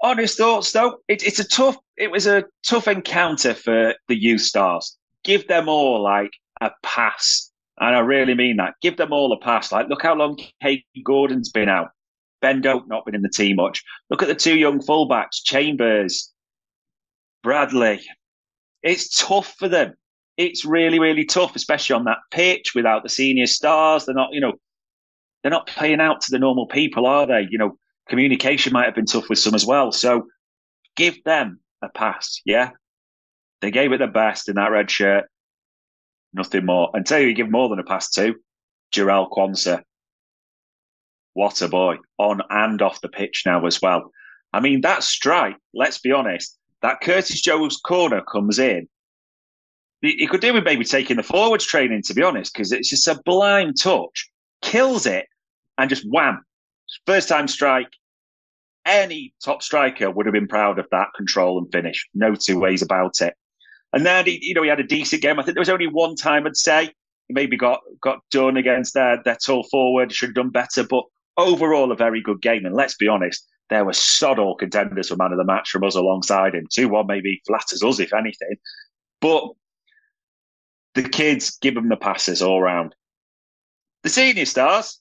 Honest 0.00 0.38
thoughts, 0.38 0.70
though, 0.70 0.98
it, 1.08 1.24
it's 1.24 1.40
a 1.40 1.48
tough. 1.48 1.76
It 1.96 2.12
was 2.12 2.28
a 2.28 2.44
tough 2.64 2.86
encounter 2.86 3.54
for 3.54 3.94
the 4.06 4.16
youth 4.16 4.42
stars. 4.42 4.96
Give 5.24 5.46
them 5.48 5.68
all 5.68 6.00
like 6.00 6.30
a 6.60 6.70
pass, 6.84 7.50
and 7.80 7.96
I 7.96 7.98
really 7.98 8.34
mean 8.34 8.58
that. 8.58 8.74
Give 8.80 8.96
them 8.96 9.12
all 9.12 9.32
a 9.32 9.40
pass. 9.40 9.72
Like, 9.72 9.88
look 9.88 10.02
how 10.02 10.14
long 10.14 10.38
Kaide 10.62 10.84
Gordon's 11.04 11.50
been 11.50 11.68
out. 11.68 11.88
Ben 12.40 12.60
Doak 12.60 12.86
not 12.86 13.04
been 13.04 13.16
in 13.16 13.22
the 13.22 13.28
team 13.28 13.56
much. 13.56 13.82
Look 14.10 14.22
at 14.22 14.28
the 14.28 14.34
two 14.36 14.56
young 14.56 14.78
fullbacks, 14.78 15.42
Chambers, 15.42 16.32
Bradley. 17.42 18.00
It's 18.84 19.18
tough 19.18 19.56
for 19.58 19.68
them 19.68 19.94
it's 20.38 20.64
really, 20.64 21.00
really 21.00 21.24
tough, 21.24 21.56
especially 21.56 21.96
on 21.96 22.04
that 22.04 22.18
pitch 22.30 22.72
without 22.74 23.02
the 23.02 23.08
senior 23.08 23.46
stars. 23.46 24.06
They're 24.06 24.14
not, 24.14 24.32
you 24.32 24.40
know, 24.40 24.52
they're 25.42 25.50
not 25.50 25.66
playing 25.66 26.00
out 26.00 26.20
to 26.22 26.30
the 26.30 26.38
normal 26.38 26.68
people, 26.68 27.06
are 27.06 27.26
they? 27.26 27.46
You 27.50 27.58
know, 27.58 27.76
communication 28.08 28.72
might 28.72 28.84
have 28.86 28.94
been 28.94 29.04
tough 29.04 29.28
with 29.28 29.40
some 29.40 29.54
as 29.54 29.66
well. 29.66 29.90
So 29.90 30.28
give 30.96 31.22
them 31.24 31.58
a 31.82 31.88
pass. 31.88 32.40
Yeah. 32.46 32.70
They 33.60 33.72
gave 33.72 33.92
it 33.92 33.98
the 33.98 34.06
best 34.06 34.48
in 34.48 34.54
that 34.54 34.70
red 34.70 34.88
shirt. 34.88 35.24
Nothing 36.32 36.66
more. 36.66 36.90
And 36.94 37.04
tell 37.04 37.18
you, 37.18 37.26
you 37.26 37.34
give 37.34 37.50
more 37.50 37.68
than 37.68 37.80
a 37.80 37.84
pass 37.84 38.08
to 38.10 38.36
Jarell 38.94 39.28
Quansah. 39.28 39.82
What 41.34 41.60
a 41.62 41.68
boy 41.68 41.96
on 42.18 42.42
and 42.48 42.80
off 42.80 43.00
the 43.00 43.08
pitch 43.08 43.42
now 43.44 43.66
as 43.66 43.82
well. 43.82 44.12
I 44.52 44.60
mean, 44.60 44.82
that 44.82 45.02
strike, 45.02 45.56
let's 45.74 45.98
be 45.98 46.12
honest, 46.12 46.56
that 46.82 47.00
Curtis 47.00 47.40
Jones 47.40 47.76
corner 47.76 48.22
comes 48.22 48.60
in 48.60 48.88
he 50.00 50.26
could 50.26 50.40
do 50.40 50.52
with 50.52 50.64
maybe 50.64 50.84
taking 50.84 51.16
the 51.16 51.22
forwards 51.22 51.66
training, 51.66 52.02
to 52.02 52.14
be 52.14 52.22
honest, 52.22 52.52
because 52.52 52.72
it's 52.72 52.90
just 52.90 53.08
a 53.08 53.20
blind 53.24 53.80
touch, 53.80 54.30
kills 54.62 55.06
it, 55.06 55.26
and 55.76 55.90
just 55.90 56.04
wham. 56.04 56.44
First 57.06 57.28
time 57.28 57.48
strike. 57.48 57.88
Any 58.86 59.34
top 59.44 59.62
striker 59.62 60.10
would 60.10 60.24
have 60.26 60.32
been 60.32 60.48
proud 60.48 60.78
of 60.78 60.86
that 60.92 61.08
control 61.16 61.58
and 61.58 61.70
finish. 61.70 62.08
No 62.14 62.34
two 62.34 62.58
ways 62.58 62.80
about 62.80 63.20
it. 63.20 63.34
And 63.92 64.06
then, 64.06 64.24
he, 64.26 64.38
you 64.40 64.54
know, 64.54 64.62
he 64.62 64.68
had 64.68 64.80
a 64.80 64.84
decent 64.84 65.20
game. 65.20 65.38
I 65.38 65.42
think 65.42 65.54
there 65.54 65.60
was 65.60 65.68
only 65.68 65.88
one 65.88 66.14
time 66.14 66.46
I'd 66.46 66.56
say 66.56 66.86
he 67.26 67.34
maybe 67.34 67.56
got, 67.56 67.80
got 68.00 68.20
done 68.30 68.56
against 68.56 68.94
their, 68.94 69.20
their 69.24 69.36
tall 69.44 69.64
forward, 69.70 70.12
should 70.12 70.30
have 70.30 70.34
done 70.34 70.50
better. 70.50 70.84
But 70.84 71.04
overall, 71.36 71.92
a 71.92 71.96
very 71.96 72.22
good 72.22 72.40
game. 72.40 72.64
And 72.64 72.74
let's 72.74 72.96
be 72.96 73.08
honest, 73.08 73.46
there 73.68 73.84
were 73.84 73.92
sod 73.92 74.38
all 74.38 74.56
contenders 74.56 75.08
for 75.08 75.16
man 75.16 75.32
of 75.32 75.38
the 75.38 75.44
match 75.44 75.70
from 75.70 75.84
us 75.84 75.94
alongside 75.94 76.54
him. 76.54 76.66
2 76.72 76.88
1 76.88 77.06
maybe 77.06 77.42
flatters 77.46 77.82
us, 77.82 78.00
if 78.00 78.14
anything. 78.14 78.56
But 79.20 79.44
the 80.98 81.08
kids 81.08 81.56
give 81.60 81.74
them 81.74 81.88
the 81.88 81.96
passes 81.96 82.42
all 82.42 82.60
round. 82.60 82.92
The 84.02 84.08
senior 84.08 84.46
stars, 84.46 85.00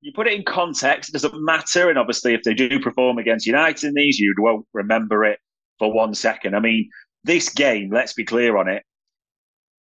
you 0.00 0.10
put 0.14 0.26
it 0.26 0.32
in 0.32 0.42
context, 0.42 1.10
it 1.10 1.12
doesn't 1.12 1.44
matter. 1.44 1.90
And 1.90 1.98
obviously, 1.98 2.32
if 2.32 2.42
they 2.44 2.54
do 2.54 2.80
perform 2.80 3.18
against 3.18 3.46
United 3.46 3.88
in 3.88 3.94
these, 3.94 4.18
you 4.18 4.34
won't 4.38 4.66
remember 4.72 5.22
it 5.24 5.38
for 5.78 5.92
one 5.92 6.14
second. 6.14 6.56
I 6.56 6.60
mean, 6.60 6.88
this 7.24 7.50
game, 7.50 7.90
let's 7.92 8.14
be 8.14 8.24
clear 8.24 8.56
on 8.56 8.68
it, 8.68 8.84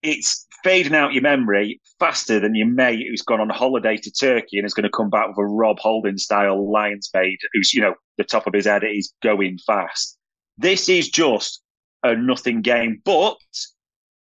it's 0.02 0.46
fading 0.64 0.96
out 0.96 1.12
your 1.12 1.22
memory 1.22 1.80
faster 2.00 2.40
than 2.40 2.56
your 2.56 2.66
mate 2.66 3.06
who's 3.08 3.22
gone 3.22 3.40
on 3.40 3.50
holiday 3.50 3.96
to 3.98 4.10
Turkey 4.10 4.58
and 4.58 4.66
is 4.66 4.74
going 4.74 4.84
to 4.84 4.90
come 4.90 5.10
back 5.10 5.28
with 5.28 5.38
a 5.38 5.44
Rob 5.44 5.78
Holding 5.78 6.18
style 6.18 6.72
Lions 6.72 7.08
made, 7.14 7.38
who's, 7.52 7.72
you 7.72 7.82
know, 7.82 7.94
the 8.18 8.24
top 8.24 8.48
of 8.48 8.54
his 8.54 8.66
head 8.66 8.82
is 8.82 9.12
going 9.22 9.58
fast. 9.64 10.18
This 10.58 10.88
is 10.88 11.08
just 11.08 11.62
a 12.02 12.16
nothing 12.16 12.62
game. 12.62 13.00
But, 13.04 13.38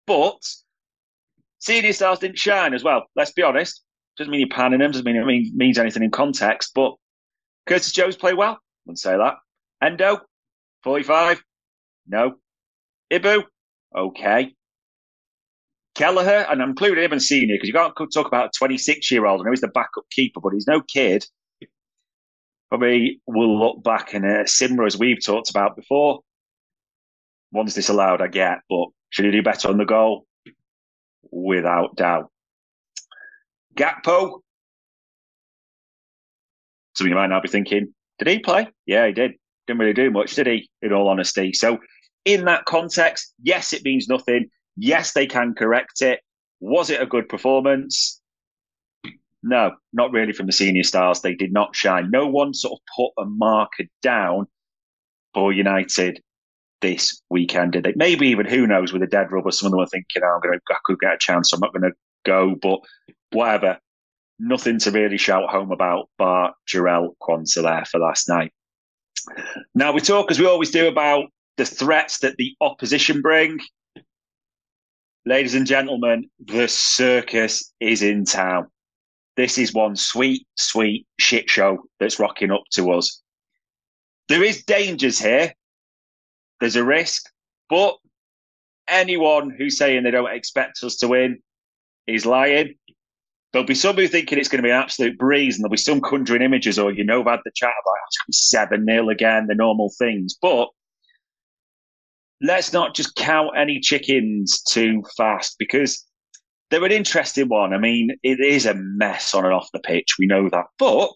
but, 0.07 0.39
Senior 1.65 1.93
stars 1.93 2.19
didn't 2.19 2.37
shine 2.37 2.75
as 2.75 2.83
well. 2.83 3.07
Let's 3.15 3.31
be 3.31 3.41
honest. 3.41 3.81
Doesn't 4.17 4.29
mean 4.29 4.41
you're 4.41 4.49
panning 4.49 4.79
them. 4.79 4.91
Doesn't 4.91 5.03
mean 5.03 5.15
it 5.15 5.25
mean, 5.25 5.51
means 5.55 5.79
anything 5.79 6.03
in 6.03 6.11
context. 6.11 6.73
But 6.75 6.93
Curtis 7.65 7.91
Jones 7.91 8.15
played 8.15 8.35
well. 8.37 8.59
Wouldn't 8.85 8.99
say 8.99 9.17
that. 9.17 9.37
Endo, 9.81 10.19
45. 10.83 11.43
No. 12.07 12.35
Ibou, 13.11 13.45
okay. 13.97 14.53
Kelleher, 15.95 16.45
and 16.51 16.61
I'm 16.61 16.69
including 16.69 17.03
him 17.03 17.13
as 17.13 17.27
senior 17.27 17.55
because 17.55 17.67
you 17.67 17.73
can't 17.73 17.95
talk 18.13 18.27
about 18.27 18.47
a 18.47 18.51
26 18.55 19.09
year 19.09 19.25
old. 19.25 19.41
I 19.41 19.45
know 19.45 19.51
he's 19.51 19.61
the 19.61 19.67
backup 19.69 20.07
keeper, 20.11 20.41
but 20.41 20.53
he's 20.53 20.67
no 20.67 20.81
kid. 20.81 21.25
Probably 22.69 23.21
will 23.25 23.57
look 23.57 23.83
back 23.83 24.13
and 24.13 24.23
uh, 24.23 24.43
Simra, 24.43 24.85
as 24.85 24.99
we've 24.99 25.23
talked 25.23 25.49
about 25.49 25.75
before. 25.75 26.19
Once 27.51 27.73
disallowed, 27.73 28.21
I 28.21 28.27
get, 28.27 28.59
but 28.69 28.89
should 29.09 29.25
he 29.25 29.31
do 29.31 29.41
better 29.41 29.69
on 29.69 29.77
the 29.77 29.85
goal? 29.85 30.27
Without 31.35 31.95
doubt. 31.97 32.31
Gakpo. 33.77 34.39
Of 36.99 37.05
you 37.05 37.13
might 37.13 37.27
now 37.27 37.41
be 37.41 37.49
thinking, 37.49 37.93
did 38.17 38.27
he 38.29 38.39
play? 38.39 38.69
Yeah, 38.85 39.05
he 39.07 39.11
did. 39.11 39.33
Didn't 39.67 39.81
really 39.81 39.93
do 39.93 40.09
much, 40.09 40.35
did 40.35 40.47
he? 40.47 40.69
In 40.81 40.93
all 40.93 41.09
honesty. 41.09 41.51
So, 41.51 41.79
in 42.23 42.45
that 42.45 42.63
context, 42.65 43.33
yes, 43.43 43.73
it 43.73 43.83
means 43.83 44.07
nothing. 44.07 44.47
Yes, 44.77 45.11
they 45.11 45.27
can 45.27 45.53
correct 45.53 46.01
it. 46.01 46.21
Was 46.61 46.89
it 46.89 47.01
a 47.01 47.05
good 47.05 47.27
performance? 47.27 48.21
No, 49.43 49.75
not 49.91 50.11
really 50.11 50.31
from 50.31 50.45
the 50.45 50.53
senior 50.53 50.83
stars. 50.83 51.19
They 51.19 51.35
did 51.35 51.51
not 51.51 51.75
shine. 51.75 52.09
No 52.09 52.27
one 52.27 52.53
sort 52.53 52.79
of 52.79 52.95
put 52.95 53.21
a 53.21 53.25
marker 53.25 53.83
down 54.01 54.47
for 55.33 55.51
United 55.51 56.21
this 56.81 57.21
weekend, 57.29 57.73
did 57.73 57.83
they? 57.83 57.93
Maybe 57.95 58.27
even 58.27 58.45
who 58.45 58.67
knows 58.67 58.93
with 58.93 59.03
a 59.03 59.07
dead 59.07 59.31
rubber, 59.31 59.51
some 59.51 59.67
of 59.67 59.71
them 59.71 59.81
are 59.81 59.87
thinking, 59.87 60.21
oh, 60.23 60.35
I'm 60.35 60.41
going 60.41 60.59
to, 60.59 60.73
I 60.73 60.77
could 60.85 60.99
get 60.99 61.13
a 61.13 61.17
chance, 61.19 61.53
I'm 61.53 61.59
not 61.59 61.73
going 61.73 61.89
to 61.89 61.97
go. 62.25 62.55
But 62.61 62.79
whatever, 63.31 63.79
nothing 64.39 64.79
to 64.79 64.91
really 64.91 65.17
shout 65.17 65.49
home 65.49 65.71
about. 65.71 66.09
Bar 66.17 66.53
Jarell 66.67 67.15
Quansah 67.21 67.63
there 67.63 67.85
for 67.85 67.99
last 67.99 68.29
night. 68.29 68.51
Now 69.73 69.91
we 69.91 70.01
talk 70.01 70.29
as 70.29 70.39
we 70.39 70.45
always 70.45 70.71
do 70.71 70.87
about 70.87 71.25
the 71.57 71.65
threats 71.65 72.19
that 72.19 72.35
the 72.37 72.55
opposition 72.61 73.21
bring. 73.21 73.59
Ladies 75.25 75.55
and 75.55 75.65
gentlemen, 75.65 76.29
the 76.39 76.67
circus 76.67 77.73
is 77.79 78.03
in 78.03 78.25
town. 78.25 78.67
This 79.37 79.57
is 79.57 79.73
one 79.73 79.95
sweet, 79.95 80.45
sweet 80.55 81.07
shit 81.19 81.49
show 81.49 81.79
that's 81.99 82.19
rocking 82.19 82.51
up 82.51 82.63
to 82.73 82.91
us. 82.91 83.21
There 84.27 84.43
is 84.43 84.63
dangers 84.63 85.19
here 85.19 85.53
there's 86.59 86.75
a 86.75 86.83
risk, 86.83 87.23
but 87.69 87.97
anyone 88.87 89.49
who's 89.49 89.77
saying 89.77 90.03
they 90.03 90.11
don't 90.11 90.31
expect 90.31 90.83
us 90.83 90.97
to 90.97 91.07
win 91.07 91.39
is 92.07 92.25
lying. 92.25 92.75
There'll 93.51 93.67
be 93.67 93.75
some 93.75 93.95
who 93.95 94.07
thinking 94.07 94.37
it's 94.37 94.49
going 94.49 94.61
to 94.61 94.67
be 94.67 94.71
an 94.71 94.81
absolute 94.81 95.17
breeze, 95.17 95.55
and 95.55 95.63
there'll 95.63 95.71
be 95.71 95.77
some 95.77 96.01
conjuring 96.01 96.41
images, 96.41 96.77
or 96.77 96.91
you 96.91 97.05
know, 97.05 97.21
I've 97.21 97.27
had 97.27 97.39
the 97.45 97.51
chat 97.55 97.69
about 97.69 97.95
it's 98.07 98.17
going 98.17 98.25
to 98.25 98.29
be 98.29 98.33
seven 98.33 98.85
0 98.85 99.09
again, 99.09 99.47
the 99.47 99.55
normal 99.55 99.91
things. 99.97 100.35
But 100.41 100.69
let's 102.41 102.73
not 102.73 102.95
just 102.95 103.15
count 103.15 103.57
any 103.57 103.79
chickens 103.79 104.61
too 104.61 105.03
fast 105.15 105.55
because 105.57 106.05
they're 106.69 106.83
an 106.83 106.91
interesting 106.91 107.47
one. 107.47 107.73
I 107.73 107.77
mean, 107.77 108.11
it 108.23 108.39
is 108.39 108.65
a 108.65 108.73
mess 108.73 109.33
on 109.33 109.45
and 109.45 109.53
off 109.53 109.71
the 109.71 109.79
pitch. 109.79 110.15
We 110.19 110.27
know 110.27 110.49
that, 110.49 110.65
but 110.77 111.09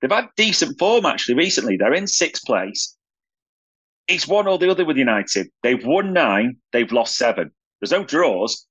they've 0.00 0.10
had 0.10 0.28
decent 0.36 0.78
form 0.78 1.04
actually 1.04 1.34
recently. 1.34 1.76
They're 1.76 1.92
in 1.92 2.06
sixth 2.06 2.44
place 2.44 2.96
it's 4.08 4.28
one 4.28 4.46
or 4.46 4.58
the 4.58 4.70
other 4.70 4.84
with 4.84 4.96
United. 4.96 5.48
They've 5.62 5.84
won 5.84 6.12
nine, 6.12 6.56
they've 6.72 6.90
lost 6.92 7.16
seven. 7.16 7.50
There's 7.80 7.90
no 7.92 8.04
draws. 8.04 8.66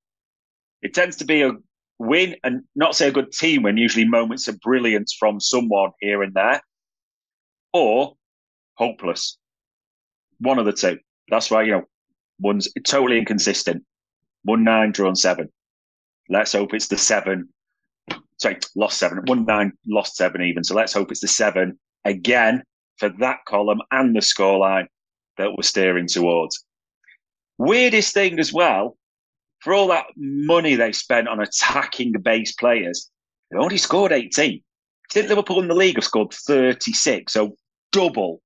It 0.81 0.93
tends 0.93 1.17
to 1.17 1.25
be 1.25 1.41
a 1.41 1.51
win 1.99 2.35
and 2.43 2.63
not 2.75 2.95
say 2.95 3.07
a 3.07 3.11
good 3.11 3.31
team 3.31 3.63
win, 3.63 3.77
usually 3.77 4.07
moments 4.07 4.47
of 4.47 4.59
brilliance 4.59 5.15
from 5.17 5.39
someone 5.39 5.91
here 5.99 6.23
and 6.23 6.33
there, 6.33 6.61
or 7.71 8.15
hopeless. 8.75 9.37
One 10.39 10.59
of 10.59 10.65
the 10.65 10.73
two. 10.73 10.99
That's 11.29 11.49
why, 11.49 11.63
you 11.63 11.71
know, 11.71 11.83
one's 12.39 12.67
totally 12.85 13.17
inconsistent. 13.17 13.83
One 14.43 14.63
nine, 14.63 14.91
drawn 14.91 15.15
seven. 15.15 15.49
Let's 16.29 16.51
hope 16.51 16.73
it's 16.73 16.87
the 16.87 16.97
seven. 16.97 17.49
Sorry, 18.37 18.57
lost 18.75 18.97
seven. 18.97 19.19
One 19.25 19.45
nine, 19.45 19.71
lost 19.87 20.15
seven 20.15 20.41
even. 20.41 20.63
So 20.63 20.75
let's 20.75 20.93
hope 20.93 21.11
it's 21.11 21.21
the 21.21 21.27
seven 21.27 21.79
again 22.03 22.63
for 22.97 23.09
that 23.19 23.39
column 23.47 23.79
and 23.91 24.15
the 24.15 24.19
scoreline 24.19 24.87
that 25.37 25.51
we're 25.55 25.63
steering 25.63 26.07
towards. 26.07 26.63
Weirdest 27.57 28.13
thing 28.13 28.39
as 28.39 28.51
well, 28.51 28.97
for 29.59 29.73
all 29.73 29.87
that 29.87 30.05
money 30.15 30.75
they 30.75 30.91
spent 30.91 31.27
on 31.27 31.39
attacking 31.39 32.13
base 32.21 32.53
players, 32.53 33.09
they 33.51 33.57
only 33.57 33.77
scored 33.77 34.11
18. 34.11 34.61
Didn't 35.11 35.29
Liverpool 35.29 35.61
in 35.61 35.67
the 35.67 35.75
league 35.75 35.95
have 35.95 36.03
scored 36.03 36.33
36? 36.33 37.31
So 37.31 37.55
double, 37.91 38.41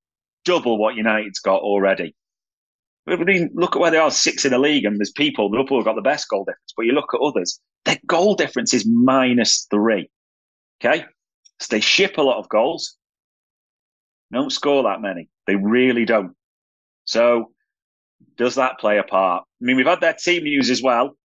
double 0.45 0.77
what 0.77 0.95
United's 0.95 1.39
got 1.39 1.61
already. 1.61 2.15
I 3.07 3.15
mean, 3.15 3.49
look 3.53 3.75
at 3.75 3.79
where 3.79 3.91
they 3.91 3.97
are, 3.97 4.11
six 4.11 4.43
in 4.43 4.51
the 4.51 4.59
league, 4.59 4.83
and 4.83 4.99
there's 4.99 5.11
people, 5.11 5.49
Liverpool 5.49 5.77
have 5.77 5.85
got 5.85 5.95
the 5.95 6.01
best 6.01 6.27
goal 6.29 6.43
difference, 6.43 6.73
but 6.75 6.85
you 6.85 6.91
look 6.91 7.13
at 7.13 7.21
others, 7.21 7.59
their 7.85 7.97
goal 8.05 8.35
difference 8.35 8.73
is 8.73 8.85
minus 8.85 9.65
three. 9.71 10.09
Okay? 10.83 11.05
So 11.59 11.67
they 11.69 11.79
ship 11.79 12.17
a 12.17 12.21
lot 12.21 12.37
of 12.37 12.49
goals, 12.49 12.97
don't 14.31 14.51
score 14.51 14.83
that 14.83 15.01
many. 15.01 15.29
They 15.45 15.55
really 15.55 16.05
don't. 16.05 16.35
So 17.07 17.51
does 18.37 18.55
that 18.55 18.79
play 18.79 18.99
a 18.99 19.03
part? 19.03 19.43
I 19.61 19.65
mean, 19.65 19.77
we've 19.77 19.87
had 19.87 20.01
their 20.01 20.13
team 20.13 20.43
news 20.43 20.69
as 20.69 20.81
well. 20.81 21.17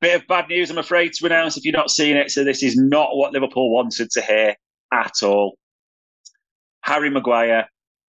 Bit 0.00 0.20
of 0.20 0.26
bad 0.28 0.48
news, 0.48 0.70
I'm 0.70 0.78
afraid, 0.78 1.12
to 1.14 1.26
announce 1.26 1.56
if 1.56 1.64
you're 1.64 1.72
not 1.72 1.90
seeing 1.90 2.16
it. 2.16 2.30
So 2.30 2.44
this 2.44 2.62
is 2.62 2.76
not 2.76 3.16
what 3.16 3.32
Liverpool 3.32 3.72
wanted 3.72 4.10
to 4.10 4.20
hear 4.20 4.54
at 4.92 5.22
all. 5.22 5.56
Harry 6.82 7.10
Maguire 7.10 7.66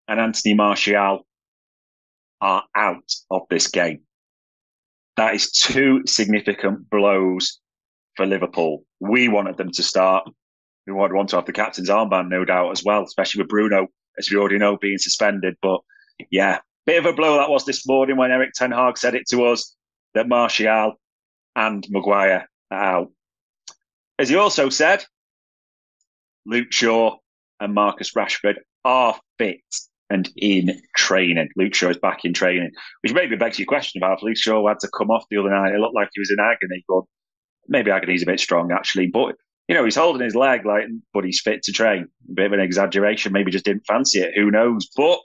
and 0.08 0.20
Anthony 0.20 0.54
Martial 0.54 1.26
are 2.40 2.64
out 2.74 3.12
of 3.30 3.42
this 3.48 3.68
game. 3.68 4.00
That 5.16 5.34
is 5.34 5.50
two 5.50 6.02
significant 6.06 6.88
blows 6.90 7.60
for 8.16 8.26
Liverpool. 8.26 8.84
We 9.00 9.28
wanted 9.28 9.58
them 9.58 9.70
to 9.72 9.82
start. 9.82 10.28
We 10.86 10.94
would 10.94 11.12
want 11.12 11.28
to 11.30 11.36
have 11.36 11.46
the 11.46 11.52
captain's 11.52 11.90
armband, 11.90 12.28
no 12.28 12.44
doubt, 12.44 12.70
as 12.70 12.82
well, 12.82 13.04
especially 13.04 13.42
with 13.42 13.50
Bruno, 13.50 13.88
as 14.18 14.30
we 14.30 14.38
already 14.38 14.58
know, 14.58 14.78
being 14.78 14.98
suspended. 14.98 15.54
But 15.62 15.80
yeah, 16.30 16.58
bit 16.86 16.98
of 16.98 17.06
a 17.06 17.14
blow 17.14 17.36
that 17.36 17.50
was 17.50 17.64
this 17.64 17.86
morning 17.86 18.16
when 18.16 18.30
Erik 18.30 18.52
Ten 18.54 18.72
Hag 18.72 18.98
said 18.98 19.14
it 19.14 19.26
to 19.28 19.44
us 19.46 19.74
that 20.14 20.28
Martial 20.28 20.94
and 21.54 21.86
Maguire 21.90 22.48
are 22.70 22.82
out. 22.82 23.12
As 24.18 24.28
he 24.28 24.36
also 24.36 24.68
said, 24.68 25.04
Luke 26.44 26.72
Shaw 26.72 27.16
and 27.60 27.74
Marcus 27.74 28.12
Rashford 28.14 28.56
are 28.84 29.18
fit 29.38 29.60
and 30.10 30.28
in 30.36 30.80
training. 30.96 31.48
Luke 31.56 31.74
Shaw 31.74 31.88
is 31.88 31.98
back 31.98 32.24
in 32.24 32.34
training, 32.34 32.70
which 33.02 33.12
maybe 33.12 33.36
begs 33.36 33.58
your 33.58 33.66
question 33.66 34.02
about 34.02 34.18
if 34.18 34.22
Luke 34.22 34.36
Shaw 34.36 34.66
had 34.66 34.80
to 34.80 34.88
come 34.96 35.10
off 35.10 35.24
the 35.30 35.38
other 35.38 35.50
night. 35.50 35.74
It 35.74 35.80
looked 35.80 35.94
like 35.94 36.10
he 36.12 36.20
was 36.20 36.30
in 36.30 36.40
agony, 36.40 36.84
but 36.88 37.02
maybe 37.68 37.90
agony's 37.90 38.22
a 38.22 38.26
bit 38.26 38.40
strong 38.40 38.72
actually. 38.72 39.06
But 39.06 39.36
you 39.68 39.74
know, 39.74 39.84
he's 39.84 39.96
holding 39.96 40.22
his 40.22 40.34
leg 40.34 40.66
like, 40.66 40.84
but 41.14 41.24
he's 41.24 41.40
fit 41.40 41.62
to 41.62 41.72
train. 41.72 42.08
A 42.28 42.32
bit 42.32 42.46
of 42.46 42.52
an 42.52 42.60
exaggeration. 42.60 43.32
Maybe 43.32 43.52
just 43.52 43.64
didn't 43.64 43.86
fancy 43.86 44.20
it. 44.20 44.34
Who 44.34 44.50
knows? 44.50 44.88
But 44.94 45.20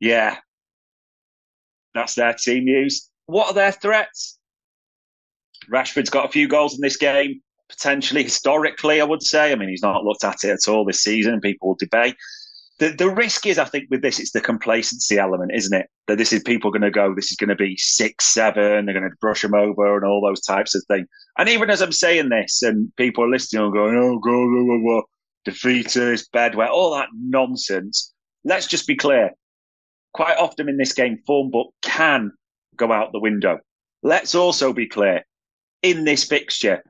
yeah, 0.00 0.36
that's 1.94 2.14
their 2.14 2.34
team 2.34 2.64
news. 2.64 3.08
What 3.26 3.48
are 3.48 3.54
their 3.54 3.72
threats? 3.72 4.38
Rashford's 5.70 6.10
got 6.10 6.26
a 6.26 6.32
few 6.32 6.48
goals 6.48 6.74
in 6.74 6.80
this 6.80 6.96
game, 6.96 7.40
potentially 7.68 8.22
historically, 8.22 9.00
I 9.00 9.04
would 9.04 9.22
say. 9.22 9.52
I 9.52 9.54
mean, 9.54 9.68
he's 9.68 9.82
not 9.82 10.04
looked 10.04 10.24
at 10.24 10.44
it 10.44 10.50
at 10.50 10.70
all 10.70 10.84
this 10.84 11.02
season. 11.02 11.40
People 11.40 11.68
will 11.68 11.76
debate 11.76 12.16
the, 12.78 12.90
the 12.90 13.10
risk 13.10 13.46
is, 13.46 13.58
I 13.58 13.64
think, 13.64 13.88
with 13.90 14.02
this, 14.02 14.20
it's 14.20 14.30
the 14.30 14.40
complacency 14.40 15.18
element, 15.18 15.50
isn't 15.52 15.76
it? 15.76 15.88
That 16.06 16.18
this 16.18 16.32
is 16.32 16.42
people 16.42 16.70
going 16.70 16.82
to 16.82 16.90
go, 16.90 17.14
this 17.14 17.30
is 17.30 17.36
going 17.36 17.48
to 17.48 17.56
be 17.56 17.76
six, 17.76 18.26
seven, 18.26 18.86
they're 18.86 18.98
going 18.98 19.08
to 19.08 19.16
brush 19.20 19.42
them 19.42 19.54
over 19.54 19.96
and 19.96 20.04
all 20.04 20.20
those 20.20 20.40
types 20.40 20.74
of 20.74 20.84
things. 20.86 21.08
And 21.38 21.48
even 21.48 21.70
as 21.70 21.80
I'm 21.80 21.92
saying 21.92 22.28
this, 22.28 22.62
and 22.62 22.94
people 22.96 23.24
are 23.24 23.30
listening 23.30 23.64
and 23.64 23.72
going, 23.72 23.96
oh, 23.96 24.18
God, 24.18 24.48
blah, 24.48 24.64
blah, 24.64 24.78
blah, 24.78 25.02
defeaters, 25.46 26.28
bedware, 26.32 26.68
all 26.68 26.94
that 26.94 27.08
nonsense. 27.12 28.12
Let's 28.44 28.68
just 28.68 28.86
be 28.86 28.96
clear. 28.96 29.30
Quite 30.14 30.36
often 30.38 30.68
in 30.68 30.76
this 30.76 30.92
game, 30.92 31.18
form 31.26 31.50
book 31.50 31.72
can 31.82 32.32
go 32.76 32.92
out 32.92 33.12
the 33.12 33.20
window. 33.20 33.58
Let's 34.02 34.34
also 34.34 34.72
be 34.72 34.86
clear. 34.86 35.24
In 35.82 36.04
this 36.04 36.24
fixture, 36.24 36.82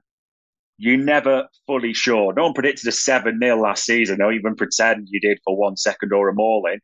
you're 0.78 0.96
never 0.96 1.48
fully 1.66 1.92
sure. 1.92 2.32
No 2.32 2.44
one 2.44 2.54
predicted 2.54 2.86
a 2.88 2.92
7 2.92 3.38
0 3.42 3.60
last 3.60 3.84
season, 3.84 4.22
or 4.22 4.32
even 4.32 4.54
pretend 4.54 5.08
you 5.10 5.20
did 5.20 5.38
for 5.44 5.56
one 5.56 5.76
second 5.76 6.12
or 6.12 6.28
a 6.28 6.34
mauling, 6.34 6.78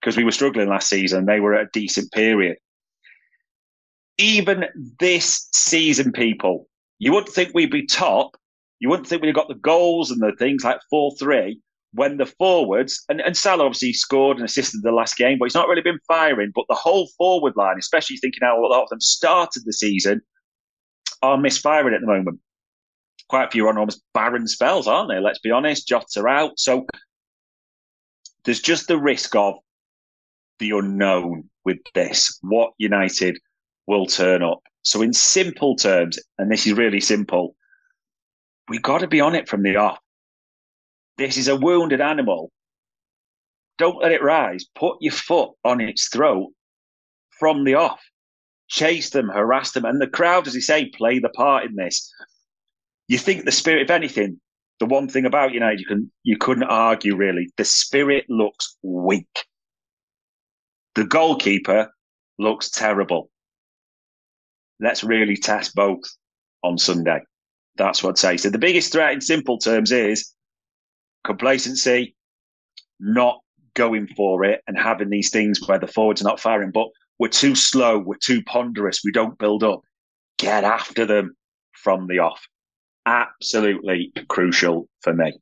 because 0.00 0.16
we 0.16 0.24
were 0.24 0.32
struggling 0.32 0.68
last 0.68 0.88
season. 0.88 1.24
They 1.24 1.40
were 1.40 1.54
at 1.54 1.66
a 1.66 1.70
decent 1.72 2.12
period. 2.12 2.58
Even 4.18 4.66
this 4.98 5.48
season, 5.52 6.12
people, 6.12 6.68
you 6.98 7.12
wouldn't 7.12 7.34
think 7.34 7.50
we'd 7.54 7.70
be 7.70 7.86
top. 7.86 8.36
You 8.80 8.88
wouldn't 8.88 9.08
think 9.08 9.22
we'd 9.22 9.34
got 9.34 9.48
the 9.48 9.54
goals 9.54 10.10
and 10.10 10.20
the 10.20 10.32
things 10.38 10.64
like 10.64 10.80
4 10.90 11.12
3 11.18 11.60
when 11.92 12.18
the 12.18 12.26
forwards, 12.26 13.04
and, 13.08 13.20
and 13.20 13.36
Salah 13.36 13.64
obviously 13.64 13.92
scored 13.92 14.36
and 14.36 14.44
assisted 14.44 14.82
the 14.82 14.92
last 14.92 15.16
game, 15.16 15.38
but 15.38 15.46
he's 15.46 15.54
not 15.54 15.68
really 15.68 15.82
been 15.82 15.98
firing. 16.06 16.52
But 16.54 16.66
the 16.68 16.74
whole 16.74 17.08
forward 17.16 17.54
line, 17.56 17.76
especially 17.78 18.16
thinking 18.16 18.40
how 18.42 18.58
a 18.58 18.66
lot 18.66 18.82
of 18.82 18.88
them 18.90 19.00
started 19.00 19.62
the 19.64 19.72
season, 19.72 20.20
are 21.22 21.38
misfiring 21.38 21.94
at 21.94 22.00
the 22.00 22.06
moment 22.06 22.40
quite 23.28 23.44
a 23.44 23.50
few 23.50 23.66
are 23.66 23.70
on 23.70 23.78
almost 23.78 24.02
barren 24.14 24.48
spells, 24.48 24.88
aren't 24.88 25.10
they? 25.10 25.20
Let's 25.20 25.38
be 25.38 25.50
honest. 25.50 25.86
Jots 25.86 26.16
are 26.16 26.28
out. 26.28 26.58
So 26.58 26.86
there's 28.44 28.60
just 28.60 28.88
the 28.88 28.98
risk 28.98 29.36
of 29.36 29.54
the 30.58 30.70
unknown 30.70 31.48
with 31.64 31.78
this. 31.94 32.38
What 32.42 32.72
United 32.78 33.38
will 33.86 34.06
turn 34.06 34.42
up. 34.42 34.60
So 34.82 35.02
in 35.02 35.12
simple 35.12 35.76
terms, 35.76 36.18
and 36.38 36.50
this 36.50 36.66
is 36.66 36.72
really 36.72 37.00
simple, 37.00 37.54
we've 38.68 38.82
got 38.82 38.98
to 38.98 39.06
be 39.06 39.20
on 39.20 39.34
it 39.34 39.48
from 39.48 39.62
the 39.62 39.76
off. 39.76 39.98
This 41.18 41.36
is 41.36 41.48
a 41.48 41.56
wounded 41.56 42.00
animal. 42.00 42.50
Don't 43.76 44.02
let 44.02 44.12
it 44.12 44.22
rise. 44.22 44.64
Put 44.74 44.96
your 45.00 45.12
foot 45.12 45.50
on 45.64 45.80
its 45.80 46.08
throat 46.08 46.50
from 47.38 47.64
the 47.64 47.74
off. 47.74 48.00
Chase 48.68 49.10
them, 49.10 49.28
harass 49.28 49.72
them. 49.72 49.84
And 49.84 50.00
the 50.00 50.06
crowd, 50.06 50.46
as 50.46 50.54
you 50.54 50.60
say, 50.60 50.86
play 50.86 51.18
the 51.18 51.28
part 51.28 51.64
in 51.64 51.74
this 51.76 52.12
you 53.08 53.16
think 53.18 53.44
the 53.44 53.52
spirit, 53.52 53.82
if 53.82 53.90
anything, 53.90 54.38
the 54.78 54.86
one 54.86 55.08
thing 55.08 55.24
about 55.24 55.52
United 55.52 55.80
you 55.80 55.86
can 55.86 56.12
you 56.22 56.36
couldn't 56.36 56.64
argue 56.64 57.16
really, 57.16 57.48
the 57.56 57.64
spirit 57.64 58.26
looks 58.28 58.76
weak. 58.82 59.46
The 60.94 61.04
goalkeeper 61.04 61.90
looks 62.38 62.70
terrible. 62.70 63.30
Let's 64.78 65.02
really 65.02 65.36
test 65.36 65.74
both 65.74 66.02
on 66.62 66.78
Sunday. 66.78 67.20
That's 67.76 68.02
what 68.02 68.10
I'd 68.10 68.18
say. 68.18 68.36
So 68.36 68.50
the 68.50 68.58
biggest 68.58 68.92
threat 68.92 69.12
in 69.12 69.20
simple 69.20 69.58
terms 69.58 69.90
is 69.90 70.32
complacency, 71.28 72.16
not 72.98 73.38
going 73.74 74.08
for 74.16 74.44
it 74.44 74.60
and 74.66 74.76
having 74.76 75.08
these 75.08 75.30
things 75.30 75.60
where 75.68 75.78
the 75.78 75.86
forwards 75.86 76.20
are 76.20 76.24
not 76.24 76.40
firing, 76.40 76.72
but 76.72 76.88
we're 77.20 77.28
too 77.28 77.54
slow, 77.54 77.98
we're 77.98 78.16
too 78.16 78.42
ponderous, 78.42 79.02
we 79.04 79.12
don't 79.12 79.38
build 79.38 79.62
up. 79.62 79.82
Get 80.38 80.64
after 80.64 81.06
them 81.06 81.36
from 81.72 82.08
the 82.08 82.18
off 82.18 82.40
absolutely 83.08 84.12
crucial 84.28 84.88
for 85.00 85.14
me. 85.14 85.32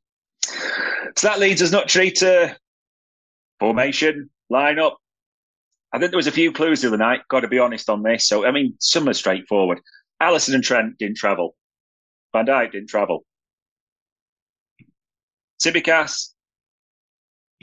So 1.17 1.27
that 1.27 1.39
leads 1.39 1.61
us 1.61 1.71
naturally 1.71 2.11
to 2.11 2.55
formation, 3.59 4.29
lineup. 4.51 4.93
I 5.91 5.99
think 5.99 6.11
there 6.11 6.17
was 6.17 6.27
a 6.27 6.31
few 6.31 6.51
clues 6.51 6.81
the 6.81 6.87
other 6.87 6.97
night, 6.97 7.21
got 7.29 7.41
to 7.41 7.47
be 7.47 7.59
honest 7.59 7.89
on 7.89 8.03
this. 8.03 8.27
So, 8.27 8.45
I 8.45 8.51
mean, 8.51 8.75
some 8.79 9.07
are 9.09 9.13
straightforward. 9.13 9.79
Alisson 10.21 10.55
and 10.55 10.63
Trent 10.63 10.97
didn't 10.97 11.17
travel. 11.17 11.55
Van 12.33 12.45
Dijk 12.45 12.71
didn't 12.71 12.89
travel. 12.89 13.25
Tsimikas 15.59 16.29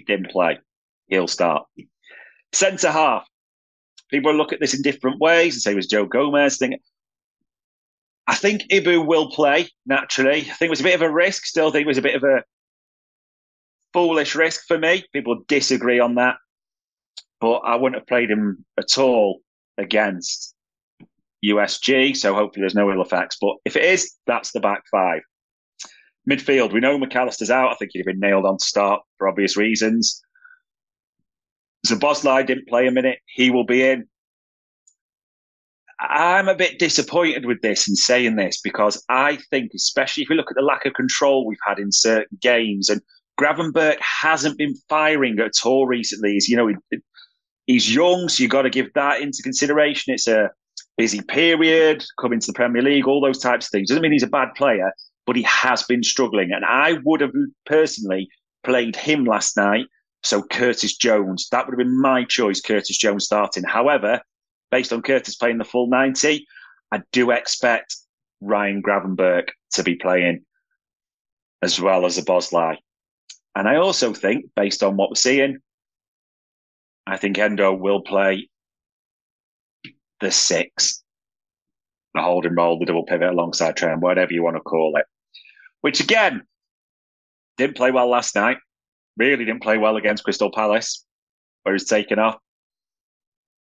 didn't 0.06 0.30
play. 0.30 0.58
He'll 1.08 1.28
start. 1.28 1.66
Centre 2.52 2.90
half. 2.90 3.28
People 4.10 4.34
look 4.34 4.52
at 4.52 4.60
this 4.60 4.74
in 4.74 4.82
different 4.82 5.20
ways 5.20 5.54
and 5.54 5.62
say 5.62 5.72
it 5.72 5.76
was 5.76 5.86
Joe 5.86 6.06
Gomez 6.06 6.58
thing. 6.58 6.78
I 8.26 8.34
think 8.34 8.62
Ibou 8.70 9.06
will 9.06 9.30
play 9.30 9.68
naturally. 9.86 10.38
I 10.38 10.54
think 10.54 10.68
it 10.68 10.70
was 10.70 10.80
a 10.80 10.84
bit 10.84 10.94
of 10.94 11.02
a 11.02 11.10
risk. 11.10 11.44
Still 11.44 11.70
think 11.70 11.84
it 11.84 11.88
was 11.88 11.98
a 11.98 12.02
bit 12.02 12.14
of 12.14 12.24
a 12.24 12.42
foolish 13.92 14.34
risk 14.34 14.66
for 14.66 14.78
me. 14.78 15.04
People 15.12 15.44
disagree 15.46 16.00
on 16.00 16.14
that. 16.16 16.36
But 17.40 17.58
I 17.58 17.76
wouldn't 17.76 18.00
have 18.00 18.06
played 18.06 18.30
him 18.30 18.64
at 18.78 18.96
all 18.98 19.40
against 19.76 20.54
USG. 21.44 22.16
So 22.16 22.34
hopefully 22.34 22.62
there's 22.62 22.74
no 22.74 22.90
ill 22.90 23.02
effects. 23.02 23.36
But 23.40 23.56
if 23.64 23.76
it 23.76 23.84
is, 23.84 24.14
that's 24.26 24.52
the 24.52 24.60
back 24.60 24.84
five. 24.90 25.20
Midfield, 26.28 26.72
we 26.72 26.80
know 26.80 26.98
Mac 26.98 27.14
Allister's 27.14 27.50
out. 27.50 27.70
I 27.70 27.74
think 27.74 27.90
he'd 27.92 28.00
have 28.00 28.06
been 28.06 28.20
nailed 28.20 28.46
on 28.46 28.58
to 28.58 28.64
start 28.64 29.02
for 29.18 29.28
obvious 29.28 29.56
reasons. 29.56 30.22
Szoboszlai 31.86 32.46
didn't 32.46 32.68
play 32.68 32.86
a 32.86 32.90
minute. 32.90 33.18
He 33.26 33.50
will 33.50 33.64
be 33.64 33.82
in. 33.82 34.06
I'm 36.00 36.48
a 36.48 36.54
bit 36.54 36.78
disappointed 36.78 37.46
with 37.46 37.60
this 37.62 37.86
and 37.86 37.96
saying 37.96 38.36
this 38.36 38.60
because 38.60 39.02
I 39.08 39.38
think, 39.50 39.72
especially 39.74 40.22
if 40.22 40.28
we 40.28 40.36
look 40.36 40.50
at 40.50 40.56
the 40.56 40.62
lack 40.62 40.86
of 40.86 40.94
control 40.94 41.46
we've 41.46 41.58
had 41.66 41.78
in 41.78 41.92
certain 41.92 42.38
games, 42.40 42.88
and 42.88 43.00
Gravenberch 43.40 44.00
hasn't 44.00 44.58
been 44.58 44.74
firing 44.88 45.38
at 45.40 45.52
all 45.64 45.86
recently. 45.86 46.32
He's, 46.32 46.48
you 46.48 46.56
know, 46.56 46.68
he, 46.68 46.98
he's 47.66 47.94
young, 47.94 48.28
so 48.28 48.42
you've 48.42 48.50
got 48.50 48.62
to 48.62 48.70
give 48.70 48.92
that 48.94 49.20
into 49.20 49.42
consideration. 49.42 50.14
It's 50.14 50.26
a 50.26 50.50
busy 50.96 51.20
period, 51.22 52.04
coming 52.20 52.40
to 52.40 52.46
the 52.46 52.52
Premier 52.52 52.82
League, 52.82 53.06
all 53.06 53.20
those 53.20 53.38
types 53.38 53.66
of 53.66 53.70
things. 53.70 53.88
Doesn't 53.88 54.02
mean 54.02 54.12
he's 54.12 54.22
a 54.22 54.28
bad 54.28 54.48
player, 54.56 54.92
but 55.26 55.36
he 55.36 55.42
has 55.42 55.82
been 55.84 56.02
struggling. 56.02 56.52
And 56.52 56.64
I 56.64 56.98
would 57.04 57.20
have 57.20 57.32
personally 57.66 58.28
played 58.62 58.96
him 58.96 59.24
last 59.24 59.56
night. 59.56 59.86
So 60.22 60.42
Curtis 60.42 60.96
Jones, 60.96 61.48
that 61.50 61.66
would 61.66 61.72
have 61.72 61.86
been 61.86 62.00
my 62.00 62.24
choice, 62.24 62.60
Curtis 62.60 62.96
Jones 62.96 63.24
starting. 63.24 63.64
However, 63.64 64.20
based 64.70 64.92
on 64.92 65.02
Curtis 65.02 65.36
playing 65.36 65.58
the 65.58 65.64
full 65.64 65.88
90, 65.88 66.46
I 66.92 67.02
do 67.12 67.30
expect 67.30 67.96
Ryan 68.40 68.82
Gravenberch 68.82 69.48
to 69.72 69.82
be 69.82 69.96
playing 69.96 70.44
as 71.62 71.80
well 71.80 72.04
as 72.06 72.18
Szoboszlai. 72.18 72.76
And 73.54 73.68
I 73.68 73.76
also 73.76 74.12
think, 74.12 74.46
based 74.56 74.82
on 74.82 74.96
what 74.96 75.10
we're 75.10 75.16
seeing, 75.16 75.58
I 77.06 77.16
think 77.16 77.38
Endo 77.38 77.72
will 77.72 78.00
play 78.02 78.48
the 80.20 80.30
six, 80.30 81.02
the 82.14 82.22
holding 82.22 82.54
role, 82.54 82.78
the 82.78 82.86
double 82.86 83.04
pivot 83.04 83.28
alongside 83.28 83.76
Trent, 83.76 84.00
whatever 84.00 84.32
you 84.32 84.42
want 84.42 84.56
to 84.56 84.60
call 84.60 84.96
it. 84.96 85.06
Which 85.84 86.00
again, 86.00 86.44
didn't 87.58 87.76
play 87.76 87.90
well 87.90 88.08
last 88.08 88.34
night. 88.34 88.56
Really 89.18 89.44
didn't 89.44 89.62
play 89.62 89.76
well 89.76 89.98
against 89.98 90.24
Crystal 90.24 90.50
Palace, 90.50 91.04
where 91.62 91.74
he's 91.74 91.84
taken 91.84 92.18
off. 92.18 92.38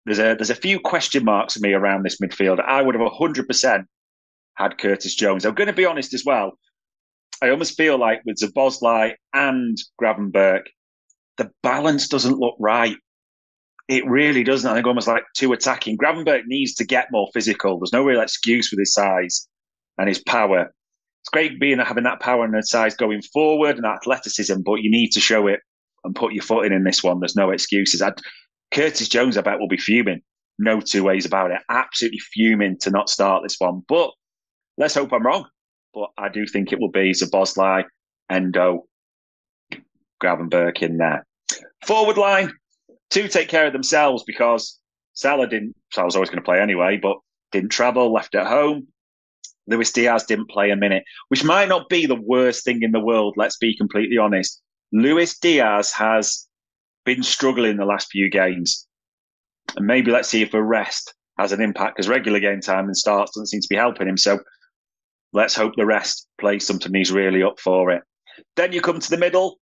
There's 0.06 0.20
a 0.20 0.34
there's 0.36 0.50
a 0.50 0.56
few 0.56 0.80
question 0.80 1.26
marks 1.26 1.56
for 1.56 1.60
me 1.60 1.74
around 1.74 2.04
this 2.04 2.22
midfield. 2.22 2.62
I 2.62 2.82
would 2.82 2.96
have 2.96 3.12
hundred 3.12 3.48
percent 3.48 3.88
had 4.54 4.78
Curtis 4.78 5.14
Jones. 5.14 5.46
I'm 5.46 5.56
going 5.56 5.68
to 5.68 5.74
be 5.74 5.86
honest 5.86 6.14
as 6.14 6.24
well. 6.24 6.58
I 7.42 7.50
almost 7.50 7.76
feel 7.76 7.98
like 7.98 8.22
with 8.26 8.38
Szoboszlai 8.38 9.16
and 9.34 9.78
Gravenberch, 10.02 10.68
the 11.36 11.52
balance 11.64 12.08
doesn't 12.08 12.40
look 12.40 12.56
right. 12.62 12.96
It 13.90 14.08
really 14.08 14.46
doesn't. 14.46 14.72
I 14.72 14.76
think 14.76 14.88
almost 14.88 15.10
like 15.10 15.26
two 15.36 15.52
attacking. 15.52 15.98
Gravenberch 15.98 16.44
needs 16.46 16.76
to 16.76 16.86
get 16.86 17.12
more 17.12 17.28
physical. 17.34 17.78
There's 17.78 17.92
no 17.92 18.06
real 18.06 18.22
excuse 18.22 18.72
with 18.72 18.80
his 18.80 18.94
size 18.94 19.50
and 19.98 20.08
his 20.08 20.20
power. 20.20 20.72
It's 21.26 21.32
great 21.32 21.60
being 21.60 21.80
having 21.80 22.04
that 22.04 22.20
power 22.20 22.46
and 22.46 22.54
that 22.54 22.68
size 22.68 22.96
going 22.96 23.24
forward 23.24 23.78
and 23.78 23.86
athleticism, 23.86 24.62
but 24.64 24.84
you 24.84 24.92
need 24.92 25.10
to 25.14 25.20
show 25.20 25.48
it 25.48 25.60
and 26.04 26.16
put 26.16 26.34
your 26.34 26.44
foot 26.44 26.68
in 26.68 26.72
in 26.72 26.84
this 26.84 27.04
one. 27.04 27.20
There's 27.20 27.36
no 27.36 27.50
excuses. 27.50 28.00
I'd, 28.00 28.14
Curtis 28.72 29.10
Jones, 29.10 29.36
I 29.36 29.42
bet, 29.42 29.60
will 29.60 29.68
be 29.68 29.76
fuming. 29.76 30.22
No 30.60 30.80
two 30.82 31.04
ways 31.04 31.26
about 31.26 31.50
it. 31.50 31.62
Absolutely 31.68 32.20
fuming 32.20 32.78
to 32.82 32.92
not 32.92 33.10
start 33.10 33.42
this 33.42 33.56
one. 33.58 33.82
But 33.88 34.12
let's 34.78 34.94
hope 34.94 35.12
I'm 35.12 35.26
wrong. 35.26 35.48
But 35.96 36.12
I 36.16 36.30
do 36.30 36.46
think 36.46 36.72
it 36.72 36.80
will 36.80 36.92
be 36.92 37.14
Szoboszlai, 37.14 37.86
Endo, 38.30 38.86
Gravenberch 40.22 40.84
in 40.84 40.98
there. 40.98 41.26
Forward 41.88 42.18
line, 42.18 42.52
two 43.10 43.28
take 43.28 43.50
care 43.50 43.66
of 43.66 43.74
themselves 43.74 44.24
because 44.28 44.80
Salah 45.14 45.48
didn't, 45.48 45.76
Salah 45.92 46.06
was 46.06 46.16
always 46.16 46.30
going 46.30 46.44
to 46.44 46.46
play 46.46 46.62
anyway, 46.62 47.00
but 47.02 47.18
didn't 47.52 47.72
travel, 47.72 48.14
left 48.14 48.36
at 48.36 48.46
home. 48.46 48.90
Luis 49.68 49.92
Diaz 49.92 50.24
didn't 50.26 50.50
play 50.50 50.70
a 50.70 50.76
minute, 50.76 51.04
which 51.30 51.44
might 51.44 51.70
not 51.70 51.90
be 51.90 52.06
the 52.06 52.22
worst 52.22 52.64
thing 52.64 52.84
in 52.84 52.92
the 52.92 53.00
world. 53.00 53.34
Let's 53.38 53.58
be 53.58 53.76
completely 53.76 54.18
honest. 54.18 54.62
Luis 54.92 55.38
Diaz 55.38 55.92
has 55.92 56.48
been 57.06 57.24
struggling 57.24 57.78
the 57.78 57.86
last 57.86 58.10
few 58.12 58.30
games. 58.30 58.88
And 59.76 59.88
maybe 59.88 60.12
let's 60.12 60.30
see 60.30 60.42
if 60.42 60.54
a 60.54 60.64
rest 60.64 61.14
has 61.38 61.52
an 61.52 61.62
impact 61.62 61.96
because 61.96 62.08
regular 62.08 62.40
game 62.40 62.62
time 62.62 62.86
and 62.86 62.96
starts 62.96 63.34
doesn't 63.34 63.48
seem 63.48 63.62
to 63.62 63.68
be 63.70 63.76
helping 63.76 64.08
him. 64.08 64.18
So 64.18 64.40
let's 65.34 65.56
hope 65.56 65.74
the 65.76 65.86
rest 65.86 66.28
plays 66.40 66.66
something 66.66 66.94
he's 66.94 67.12
really 67.12 67.44
up 67.44 67.60
for 67.60 67.92
it. 67.92 68.04
Then 68.56 68.74
you 68.74 68.82
come 68.82 69.00
to 69.00 69.10
the 69.10 69.18
middle. 69.18 69.60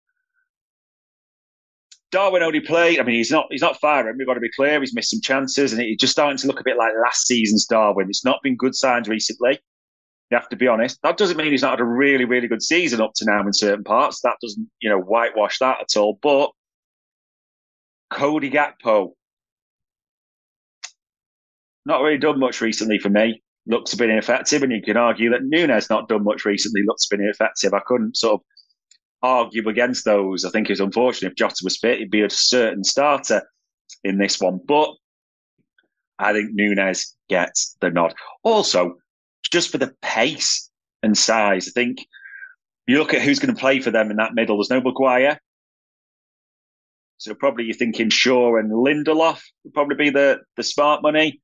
Darwin 2.10 2.42
only 2.42 2.60
played. 2.60 3.00
I 3.00 3.04
mean, 3.04 3.16
he's 3.16 3.30
not 3.30 3.46
he's 3.50 3.62
not 3.62 3.80
firing. 3.80 4.16
We've 4.18 4.26
got 4.26 4.34
to 4.34 4.40
be 4.40 4.50
clear. 4.54 4.78
He's 4.80 4.94
missed 4.94 5.10
some 5.10 5.22
chances, 5.22 5.72
and 5.72 5.80
he's 5.80 5.96
just 5.96 6.12
starting 6.12 6.36
to 6.36 6.46
look 6.46 6.60
a 6.60 6.64
bit 6.64 6.76
like 6.76 6.92
last 7.02 7.26
season's 7.26 7.64
Darwin. 7.64 8.08
It's 8.10 8.24
not 8.24 8.42
been 8.42 8.56
good 8.56 8.74
signs 8.74 9.08
recently. 9.08 9.58
You 10.32 10.38
have 10.38 10.48
to 10.48 10.56
be 10.56 10.66
honest. 10.66 10.98
That 11.02 11.18
doesn't 11.18 11.36
mean 11.36 11.50
he's 11.50 11.60
not 11.60 11.72
had 11.72 11.80
a 11.80 11.84
really, 11.84 12.24
really 12.24 12.48
good 12.48 12.62
season 12.62 13.02
up 13.02 13.12
to 13.16 13.26
now 13.26 13.42
in 13.42 13.52
certain 13.52 13.84
parts. 13.84 14.22
That 14.22 14.38
doesn't, 14.40 14.66
you 14.80 14.88
know, 14.88 14.98
whitewash 14.98 15.58
that 15.58 15.82
at 15.82 15.94
all. 15.94 16.18
But 16.22 16.50
Cody 18.10 18.50
Gakpo, 18.50 19.10
not 21.84 22.00
really 22.00 22.16
done 22.16 22.40
much 22.40 22.62
recently 22.62 22.98
for 22.98 23.10
me. 23.10 23.42
Looks 23.66 23.92
a 23.92 23.96
bit 23.98 24.08
ineffective, 24.08 24.62
and 24.62 24.72
you 24.72 24.80
can 24.80 24.96
argue 24.96 25.28
that 25.32 25.44
Nunez 25.44 25.90
not 25.90 26.08
done 26.08 26.24
much 26.24 26.46
recently. 26.46 26.80
Looks 26.86 27.08
bit 27.08 27.20
ineffective. 27.20 27.74
I 27.74 27.82
couldn't 27.84 28.16
sort 28.16 28.40
of 28.40 28.40
argue 29.22 29.68
against 29.68 30.06
those. 30.06 30.46
I 30.46 30.50
think 30.50 30.70
it's 30.70 30.80
unfortunate 30.80 31.32
if 31.32 31.36
Jota 31.36 31.60
was 31.62 31.76
fit, 31.76 31.98
he'd 31.98 32.10
be 32.10 32.22
a 32.22 32.30
certain 32.30 32.84
starter 32.84 33.42
in 34.02 34.16
this 34.16 34.40
one. 34.40 34.60
But 34.66 34.94
I 36.18 36.32
think 36.32 36.52
Nunez 36.54 37.14
gets 37.28 37.76
the 37.82 37.90
nod. 37.90 38.14
Also, 38.44 38.96
just 39.52 39.70
for 39.70 39.78
the 39.78 39.94
pace 40.00 40.70
and 41.02 41.16
size, 41.16 41.68
I 41.68 41.70
think 41.72 42.06
you 42.86 42.98
look 42.98 43.14
at 43.14 43.22
who's 43.22 43.38
going 43.38 43.54
to 43.54 43.60
play 43.60 43.80
for 43.80 43.90
them 43.90 44.10
in 44.10 44.16
that 44.16 44.34
middle. 44.34 44.56
There's 44.56 44.70
no 44.70 44.80
Maguire. 44.80 45.38
So 47.18 47.34
probably 47.34 47.64
you're 47.64 47.74
thinking 47.74 48.10
Shaw 48.10 48.56
and 48.56 48.72
Lindelof 48.72 49.40
would 49.62 49.74
probably 49.74 49.96
be 49.96 50.10
the, 50.10 50.40
the 50.56 50.64
smart 50.64 51.02
money. 51.02 51.40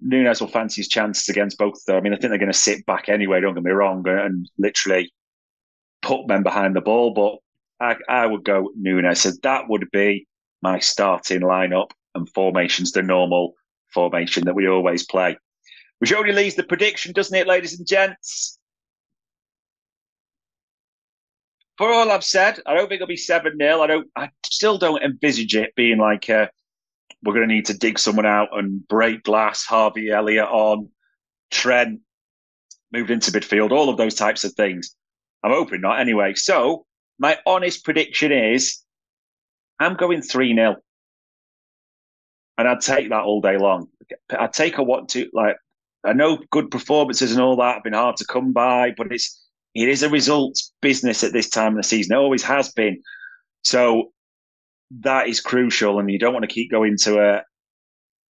Nunez 0.00 0.40
will 0.40 0.48
fancy 0.48 0.80
his 0.80 0.88
chances 0.88 1.28
against 1.28 1.58
both 1.58 1.74
though. 1.86 1.98
I 1.98 2.00
mean, 2.00 2.14
I 2.14 2.16
think 2.16 2.30
they're 2.30 2.38
going 2.38 2.52
to 2.52 2.58
sit 2.58 2.86
back 2.86 3.08
anyway, 3.08 3.40
don't 3.40 3.54
get 3.54 3.62
me 3.62 3.72
wrong, 3.72 4.04
uh, 4.08 4.24
and 4.24 4.48
literally 4.58 5.12
put 6.00 6.28
men 6.28 6.42
behind 6.42 6.76
the 6.76 6.80
ball, 6.80 7.12
but 7.12 7.36
I, 7.84 7.96
I 8.08 8.26
would 8.26 8.44
go 8.44 8.70
Nunez. 8.76 9.20
So 9.20 9.32
that 9.42 9.68
would 9.68 9.90
be 9.92 10.26
my 10.62 10.78
starting 10.78 11.40
lineup 11.40 11.90
and 12.14 12.28
formations, 12.30 12.92
the 12.92 13.02
normal 13.02 13.54
formation 13.92 14.44
that 14.44 14.54
we 14.54 14.68
always 14.68 15.04
play. 15.04 15.36
Which 15.98 16.12
only 16.12 16.32
leaves 16.32 16.54
the 16.54 16.62
prediction, 16.62 17.12
doesn't 17.12 17.36
it, 17.36 17.46
ladies 17.46 17.78
and 17.78 17.86
gents? 17.86 18.58
For 21.78 21.92
all 21.92 22.10
I've 22.10 22.24
said, 22.24 22.60
I 22.66 22.74
don't 22.74 22.88
think 22.88 23.00
it'll 23.00 23.06
be 23.06 23.16
7 23.16 23.56
0. 23.58 23.82
I 23.82 23.86
don't 23.86 24.08
I 24.16 24.30
still 24.44 24.78
don't 24.78 25.02
envisage 25.02 25.54
it 25.54 25.74
being 25.74 25.98
like 25.98 26.28
uh, 26.30 26.48
we're 27.22 27.34
gonna 27.34 27.46
need 27.46 27.66
to 27.66 27.76
dig 27.76 27.98
someone 27.98 28.26
out 28.26 28.48
and 28.52 28.86
break 28.88 29.22
glass, 29.24 29.64
Harvey 29.64 30.10
Elliott 30.10 30.48
on, 30.48 30.88
Trent, 31.50 32.00
moved 32.92 33.10
into 33.10 33.30
midfield, 33.30 33.72
all 33.72 33.90
of 33.90 33.98
those 33.98 34.14
types 34.14 34.44
of 34.44 34.52
things. 34.54 34.94
I'm 35.42 35.52
hoping 35.52 35.82
not 35.82 36.00
anyway. 36.00 36.34
So 36.34 36.86
my 37.18 37.38
honest 37.46 37.84
prediction 37.84 38.32
is 38.32 38.82
I'm 39.78 39.94
going 39.94 40.22
3 40.22 40.54
0. 40.54 40.76
And 42.58 42.66
I'd 42.66 42.80
take 42.80 43.10
that 43.10 43.24
all 43.24 43.42
day 43.42 43.58
long. 43.58 43.88
I'd 44.30 44.54
take 44.54 44.78
a 44.78 44.84
to 45.08 45.30
like 45.34 45.56
I 46.06 46.12
know 46.12 46.38
good 46.50 46.70
performances 46.70 47.32
and 47.32 47.40
all 47.40 47.56
that 47.56 47.74
have 47.74 47.84
been 47.84 47.92
hard 47.92 48.16
to 48.16 48.26
come 48.26 48.52
by, 48.52 48.92
but 48.96 49.12
it's 49.12 49.42
it 49.74 49.88
is 49.88 50.02
a 50.02 50.08
results 50.08 50.72
business 50.80 51.22
at 51.22 51.32
this 51.32 51.50
time 51.50 51.72
of 51.72 51.76
the 51.76 51.82
season. 51.82 52.16
It 52.16 52.18
always 52.18 52.42
has 52.44 52.72
been. 52.72 53.02
So 53.62 54.12
that 55.00 55.28
is 55.28 55.40
crucial, 55.40 55.98
and 55.98 56.10
you 56.10 56.18
don't 56.18 56.32
want 56.32 56.44
to 56.44 56.54
keep 56.54 56.70
going 56.70 56.96
to 57.02 57.18
a 57.18 57.42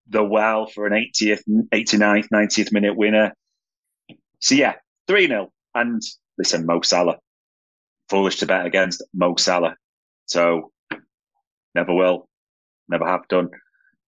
the 0.09 0.23
well 0.23 0.67
for 0.67 0.87
an 0.87 0.93
80th, 0.93 1.41
89th, 1.73 2.29
90th 2.33 2.71
minute 2.71 2.95
winner. 2.95 3.33
So 4.39 4.55
yeah, 4.55 4.75
3 5.07 5.27
0. 5.27 5.51
And 5.75 6.01
listen, 6.37 6.65
Mo 6.65 6.81
Salah. 6.81 7.17
Foolish 8.09 8.37
to 8.37 8.45
bet 8.45 8.65
against 8.65 9.03
Mo 9.13 9.35
Salah. 9.35 9.75
So 10.25 10.71
never 11.75 11.93
will, 11.93 12.27
never 12.87 13.05
have 13.05 13.27
done. 13.27 13.49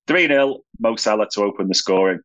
3 0.08 0.27
0, 0.27 0.60
Mo 0.79 0.95
Salah 0.95 1.27
to 1.34 1.43
open 1.43 1.67
the 1.67 1.75
scoring. 1.75 2.19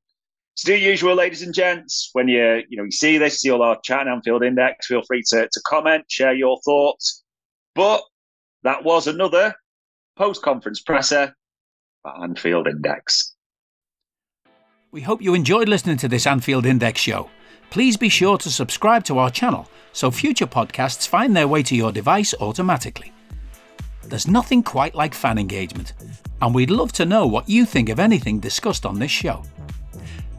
So 0.56 0.72
do 0.72 0.78
usual, 0.78 1.16
ladies 1.16 1.42
and 1.42 1.52
gents. 1.52 2.10
When 2.12 2.28
you 2.28 2.62
you 2.68 2.76
know 2.76 2.84
you 2.84 2.90
see 2.90 3.18
this, 3.18 3.40
see 3.40 3.50
all 3.50 3.62
our 3.62 3.78
chat 3.82 4.02
and 4.02 4.10
Anfield 4.10 4.44
Index, 4.44 4.86
feel 4.86 5.02
free 5.02 5.22
to, 5.28 5.48
to 5.50 5.60
comment, 5.66 6.04
share 6.08 6.34
your 6.34 6.60
thoughts. 6.64 7.24
But 7.74 8.02
that 8.62 8.84
was 8.84 9.06
another 9.06 9.54
post 10.16 10.42
conference 10.42 10.80
presser 10.80 11.34
for 12.02 12.22
Anfield 12.22 12.68
Index. 12.68 13.34
We 14.92 15.00
hope 15.00 15.20
you 15.20 15.34
enjoyed 15.34 15.68
listening 15.68 15.96
to 15.98 16.08
this 16.08 16.26
Anfield 16.26 16.66
Index 16.66 17.00
show. 17.00 17.28
Please 17.70 17.96
be 17.96 18.08
sure 18.08 18.38
to 18.38 18.48
subscribe 18.48 19.02
to 19.04 19.18
our 19.18 19.30
channel 19.30 19.68
so 19.92 20.12
future 20.12 20.46
podcasts 20.46 21.08
find 21.08 21.36
their 21.36 21.48
way 21.48 21.64
to 21.64 21.74
your 21.74 21.90
device 21.90 22.32
automatically. 22.40 23.12
There's 24.04 24.28
nothing 24.28 24.62
quite 24.62 24.94
like 24.94 25.14
fan 25.14 25.38
engagement, 25.38 25.94
and 26.40 26.54
we'd 26.54 26.70
love 26.70 26.92
to 26.92 27.04
know 27.06 27.26
what 27.26 27.48
you 27.48 27.64
think 27.64 27.88
of 27.88 27.98
anything 27.98 28.38
discussed 28.38 28.86
on 28.86 29.00
this 29.00 29.10
show. 29.10 29.42